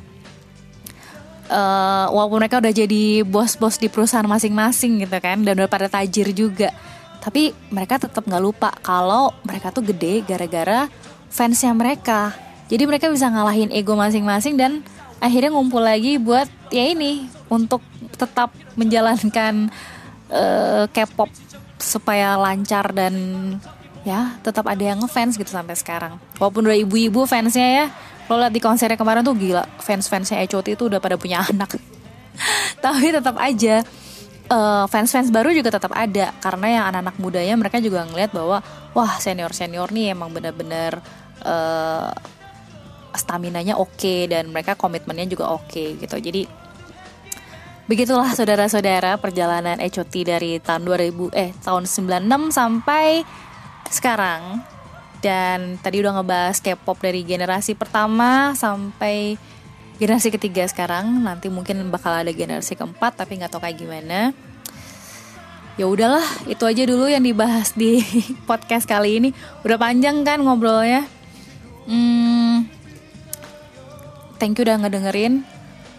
uh, 1.49 2.05
walaupun 2.13 2.43
mereka 2.43 2.59
udah 2.61 2.73
jadi 2.75 3.23
bos-bos 3.25 3.79
di 3.79 3.89
perusahaan 3.89 4.27
masing-masing 4.27 5.07
gitu 5.07 5.17
kan 5.17 5.41
dan 5.41 5.57
udah 5.57 5.71
pada 5.71 5.87
tajir 5.89 6.29
juga 6.35 6.69
tapi 7.19 7.51
mereka 7.69 7.99
tetap 7.99 8.23
nggak 8.23 8.43
lupa 8.43 8.71
kalau 8.79 9.35
mereka 9.43 9.75
tuh 9.75 9.83
gede 9.83 10.23
gara-gara 10.23 10.87
fansnya 11.27 11.75
mereka. 11.75 12.33
Jadi 12.71 12.83
mereka 12.87 13.11
bisa 13.11 13.27
ngalahin 13.27 13.69
ego 13.75 13.93
masing-masing 13.93 14.55
dan 14.55 14.81
akhirnya 15.19 15.51
ngumpul 15.51 15.83
lagi 15.83 16.15
buat 16.15 16.47
ya 16.71 16.95
ini 16.95 17.27
untuk 17.51 17.83
tetap 18.15 18.55
menjalankan 18.79 19.67
uh, 20.31 20.87
K-pop 20.89 21.27
supaya 21.79 22.39
lancar 22.39 22.91
dan 22.95 23.13
ya 24.07 24.39
tetap 24.45 24.63
ada 24.69 24.79
yang 24.95 25.03
ngefans 25.03 25.35
gitu 25.35 25.51
sampai 25.51 25.75
sekarang. 25.75 26.15
Walaupun 26.39 26.71
udah 26.71 26.77
ibu-ibu 26.77 27.27
fansnya 27.27 27.67
ya 27.67 27.85
lo 28.29 28.37
liat 28.37 28.53
di 28.53 28.61
konsernya 28.61 28.95
kemarin 28.95 29.25
tuh 29.25 29.33
gila 29.33 29.65
fans-fansnya 29.81 30.45
HOT 30.45 30.77
itu 30.77 30.83
udah 30.85 31.01
pada 31.01 31.17
punya 31.17 31.41
anak. 31.41 31.75
Tapi 32.83 33.09
tetap 33.09 33.35
aja 33.41 33.81
uh, 34.53 34.85
fans-fans 34.85 35.33
baru 35.33 35.49
juga 35.49 35.73
tetap 35.73 35.91
ada. 35.97 36.31
Karena 36.37 36.67
yang 36.69 36.83
anak-anak 36.93 37.15
mudanya 37.17 37.55
mereka 37.57 37.81
juga 37.81 38.05
ngeliat 38.05 38.29
bahwa 38.29 38.61
wah 38.93 39.13
senior-senior 39.17 39.89
nih 39.89 40.13
emang 40.13 40.29
bener-bener 40.29 41.01
uh, 41.41 42.13
stamina-nya 43.17 43.75
oke 43.75 43.97
okay, 43.97 44.29
dan 44.29 44.53
mereka 44.53 44.77
komitmennya 44.77 45.25
juga 45.25 45.49
oke 45.49 45.65
okay, 45.65 45.97
gitu. 45.97 46.15
Jadi 46.21 46.69
Begitulah 47.89 48.37
saudara-saudara 48.37 49.17
perjalanan 49.17 49.81
HOT 49.81 50.13
dari 50.21 50.61
tahun 50.61 50.85
2000 50.85 51.33
eh 51.33 51.49
tahun 51.65 51.89
96 51.89 52.53
sampai 52.53 53.25
sekarang. 53.89 54.61
Dan 55.19 55.75
tadi 55.83 55.99
udah 55.99 56.15
ngebahas 56.19 56.57
K-pop 56.63 56.95
dari 57.03 57.27
generasi 57.27 57.75
pertama 57.75 58.55
sampai 58.55 59.35
generasi 59.99 60.31
ketiga 60.31 60.63
sekarang. 60.67 61.23
Nanti 61.23 61.51
mungkin 61.51 61.91
bakal 61.91 62.15
ada 62.23 62.31
generasi 62.31 62.79
keempat 62.79 63.19
tapi 63.19 63.39
nggak 63.39 63.51
tahu 63.51 63.61
kayak 63.63 63.77
gimana. 63.77 64.31
Ya 65.79 65.87
udahlah, 65.87 66.23
itu 66.47 66.63
aja 66.67 66.83
dulu 66.83 67.07
yang 67.07 67.23
dibahas 67.23 67.71
di 67.75 68.03
podcast 68.49 68.83
kali 68.83 69.23
ini. 69.23 69.29
Udah 69.63 69.79
panjang 69.79 70.23
kan 70.27 70.43
ngobrolnya. 70.43 71.07
Hmm, 71.87 72.67
thank 74.37 74.59
you 74.59 74.63
udah 74.67 74.77
ngedengerin 74.77 75.41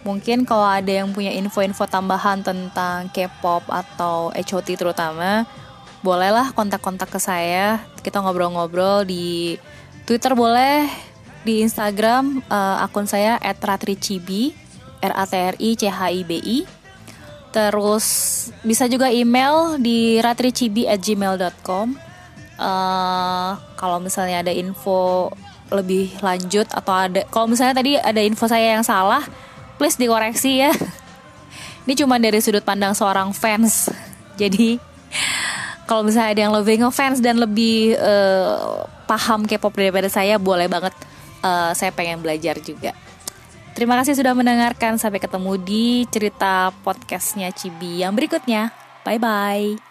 Mungkin 0.01 0.49
kalau 0.49 0.65
ada 0.65 0.89
yang 0.89 1.13
punya 1.13 1.29
info-info 1.29 1.85
tambahan 1.85 2.41
tentang 2.41 3.05
K-pop 3.13 3.69
atau 3.69 4.33
HOT 4.33 4.73
terutama, 4.73 5.45
bolehlah 6.01 6.53
kontak-kontak 6.53 7.09
ke 7.09 7.19
saya. 7.21 7.81
Kita 8.01 8.21
ngobrol-ngobrol 8.21 9.05
di 9.05 9.57
Twitter 10.05 10.33
boleh, 10.33 10.89
di 11.45 11.61
Instagram 11.65 12.41
uh, 12.49 12.85
akun 12.85 13.05
saya 13.05 13.37
@ratricibi, 13.41 14.53
R 15.01 15.13
A 15.13 15.25
T 15.25 15.33
R 15.37 15.55
I 15.57 15.69
C 15.77 15.89
H 15.89 16.01
I 16.09 16.21
B 16.25 16.31
I. 16.41 16.57
Terus 17.51 18.05
bisa 18.65 18.85
juga 18.89 19.09
email 19.13 19.77
di 19.77 20.17
ratricibi@gmail.com. 20.21 21.87
Uh, 22.61 22.61
eh, 22.61 23.51
kalau 23.73 23.97
misalnya 23.97 24.45
ada 24.45 24.53
info 24.53 25.33
lebih 25.71 26.11
lanjut 26.19 26.67
atau 26.69 26.93
ada 26.93 27.23
kalau 27.31 27.47
misalnya 27.47 27.79
tadi 27.79 27.95
ada 27.95 28.19
info 28.21 28.45
saya 28.45 28.75
yang 28.77 28.83
salah 28.83 29.23
please 29.79 29.95
dikoreksi 29.95 30.67
ya 30.67 30.71
ini 31.87 31.95
cuma 31.95 32.19
dari 32.19 32.43
sudut 32.43 32.61
pandang 32.61 32.91
seorang 32.91 33.31
fans 33.31 33.87
jadi 34.41 34.77
kalau 35.91 36.07
misalnya 36.07 36.31
ada 36.31 36.41
yang 36.47 36.55
lebih 36.55 36.87
ngefans 36.87 37.19
dan 37.19 37.35
lebih 37.35 37.99
uh, 37.99 38.87
paham 39.11 39.43
K-pop 39.43 39.75
daripada 39.75 40.07
saya 40.07 40.39
boleh 40.39 40.71
banget 40.71 40.95
uh, 41.43 41.75
saya 41.75 41.91
pengen 41.91 42.23
belajar 42.23 42.55
juga. 42.63 42.95
Terima 43.75 43.99
kasih 43.99 44.15
sudah 44.15 44.31
mendengarkan. 44.31 44.95
Sampai 44.95 45.19
ketemu 45.19 45.59
di 45.59 46.07
cerita 46.07 46.71
podcastnya 46.87 47.51
Cibi 47.51 48.07
yang 48.07 48.15
berikutnya. 48.15 48.71
Bye 49.03 49.19
bye 49.19 49.90